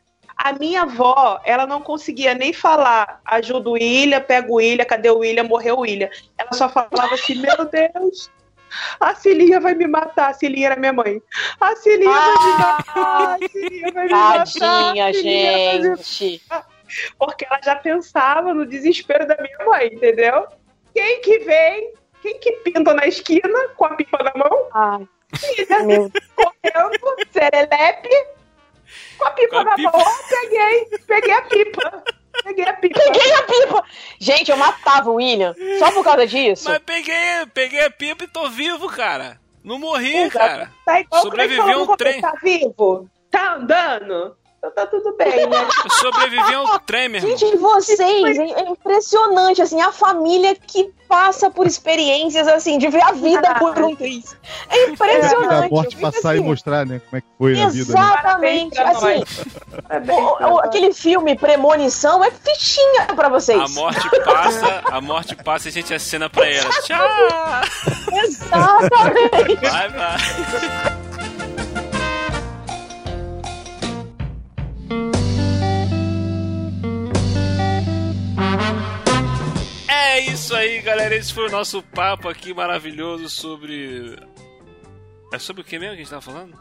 [0.44, 5.08] A minha avó, ela não conseguia nem falar ajuda o William, pega o William, cadê
[5.08, 6.10] o William, morreu o William.
[6.36, 8.28] Ela só falava assim, meu Deus,
[8.98, 10.30] a Cilinha vai me matar.
[10.30, 11.22] A Cilinha era minha mãe.
[11.60, 14.46] A Cilinha vai me matar, a Cilinha vai me matar.
[14.58, 16.42] Tadinha, a Cilinha vai me gente.
[17.18, 20.46] porque ela já pensava no desespero da minha mãe, entendeu?
[20.92, 24.68] Quem que vem, quem que pinta na esquina com a pipa na mão?
[24.74, 28.10] Ai, Filha, meu correndo, serelepe,
[29.22, 29.92] com a pipa Com a na pipa.
[29.98, 30.06] mão.
[30.28, 32.04] Peguei, peguei a pipa.
[32.44, 33.00] Peguei a pipa.
[33.00, 33.84] Peguei a pipa!
[34.18, 36.68] Gente, eu matava o William só por causa disso.
[36.68, 37.14] Mas peguei,
[37.52, 39.38] peguei a pipa e tô vivo, cara.
[39.62, 40.38] Não morri, Exato.
[40.38, 40.72] cara.
[40.84, 42.20] Tá igual Sobreviveu um trem.
[42.20, 43.08] Tá vivo?
[43.30, 44.36] Tá andando?
[44.64, 45.66] Então tá tudo bem, né?
[45.84, 47.36] Eu sobrevivi a um trem, meu irmão.
[47.36, 53.02] Gente, vocês, é, é impressionante, assim, a família que passa por experiências, assim, de ver
[53.02, 54.36] a vida por um triz.
[54.70, 55.70] É a impressionante.
[55.72, 57.00] morte eu fico passar e assim, mostrar, né?
[57.10, 57.92] Como é que foi a vida.
[57.92, 58.00] Né?
[58.00, 59.24] Exatamente, pra assim,
[59.88, 63.60] Parabéns o- o- aquele filme Premonição é fichinha pra vocês.
[63.60, 66.70] A morte passa, a morte passa e a gente acena pra ela.
[66.82, 67.08] Tchau!
[68.24, 69.56] Exatamente.
[69.56, 70.91] Vai, vai.
[80.30, 81.14] Isso aí, galera.
[81.14, 84.16] Esse foi o nosso papo aqui maravilhoso sobre.
[85.32, 86.58] É sobre o que mesmo que a gente tava falando?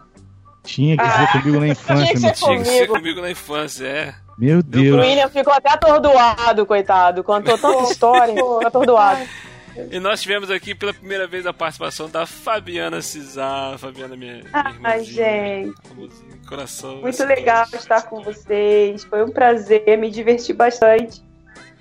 [0.64, 2.94] Tinha que ser comigo na infância, Tinha que meu ser Tinha que ser Comigo.
[2.94, 4.16] comigo na infância, é.
[4.38, 5.00] Meu O Deus.
[5.00, 7.24] William ficou até atordoado, coitado.
[7.24, 9.22] Contou tanta história, ficou atordoado.
[9.90, 13.78] E nós tivemos aqui pela primeira vez a participação da Fabiana Cisar.
[13.78, 15.74] Fabiana, minha, minha Ai, gente.
[16.48, 16.98] coração.
[17.02, 19.04] Muito legal estar com vocês.
[19.06, 21.22] Foi um prazer, me diverti bastante.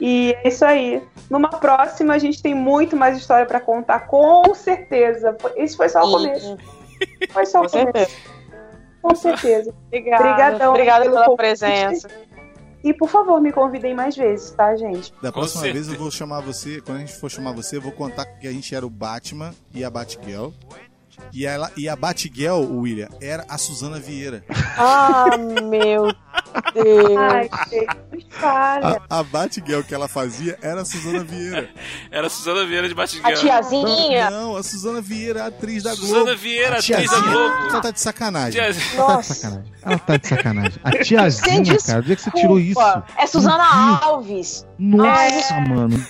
[0.00, 1.02] E é isso aí.
[1.28, 5.36] Numa próxima, a gente tem muito mais história pra contar, com certeza.
[5.56, 6.56] Esse foi só o começo.
[7.30, 7.92] Foi só o Com começo.
[7.92, 8.10] certeza.
[9.02, 9.74] Com certeza.
[9.86, 10.24] Obrigada.
[10.24, 11.36] Obrigadão Obrigada pela convite.
[11.38, 12.08] presença.
[12.82, 15.12] E por favor, me convidem mais vezes, tá, gente?
[15.22, 15.84] Da Com próxima certeza.
[15.88, 18.48] vez eu vou chamar você, quando a gente for chamar você, eu vou contar que
[18.48, 20.48] a gente era o Batman e a Batgirl.
[21.32, 24.44] E, ela, e a Batgirl, William, era a Suzana Vieira.
[24.76, 26.12] Ah, meu
[26.74, 27.16] Deus.
[27.18, 27.50] Ai.
[28.42, 31.68] A, a Batgirl que ela fazia era a Suzana Vieira.
[32.10, 33.34] Era a Suzana Vieira de A Batiguel.
[33.36, 34.30] tiazinha.
[34.30, 36.06] Não, a Suzana Vieira, a atriz da Globo.
[36.06, 37.30] Suzana Vieira, A atriz da tiazinha.
[37.32, 37.54] Globo.
[37.70, 38.52] Ela tá de sacanagem.
[38.60, 38.94] Tiazinha.
[38.96, 39.72] Ela tá de sacanagem.
[39.82, 40.78] Ela tá de sacanagem.
[40.84, 42.80] A tiazinha, cara, onde é que você tirou isso?
[43.16, 44.66] É Suzana Alves.
[44.78, 46.04] Nossa, mano.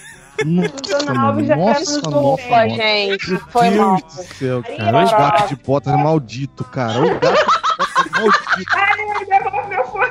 [0.45, 1.45] Nossa, mano.
[1.45, 2.69] já Nossa, nos nossa, nossa.
[2.71, 3.31] gente.
[3.31, 3.97] Meu Foi Deus mal.
[3.97, 4.99] do céu, cara.
[4.99, 6.99] Ai, O gato de botas é maldito, cara.
[6.99, 8.77] O gato de botas maldito.
[8.77, 10.11] Ai, devolve meu fone.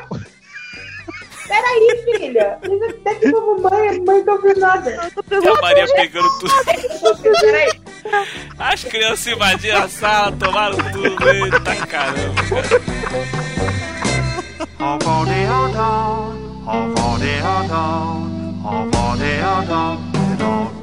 [1.48, 2.60] Peraí, filha.
[2.62, 5.12] Até que pra mamãe, a mãe não ouviu nada.
[5.32, 6.54] E a Maria pegando tudo.
[7.42, 7.72] Peraí.
[8.60, 11.28] As crianças invadiram a sala, tomaram tudo.
[11.30, 12.42] Eita caramba.
[14.80, 16.36] Hauts-temps,
[16.68, 18.28] enfant des hauts-temps,
[18.64, 20.09] enfant des hauts-temps.
[20.40, 20.79] don't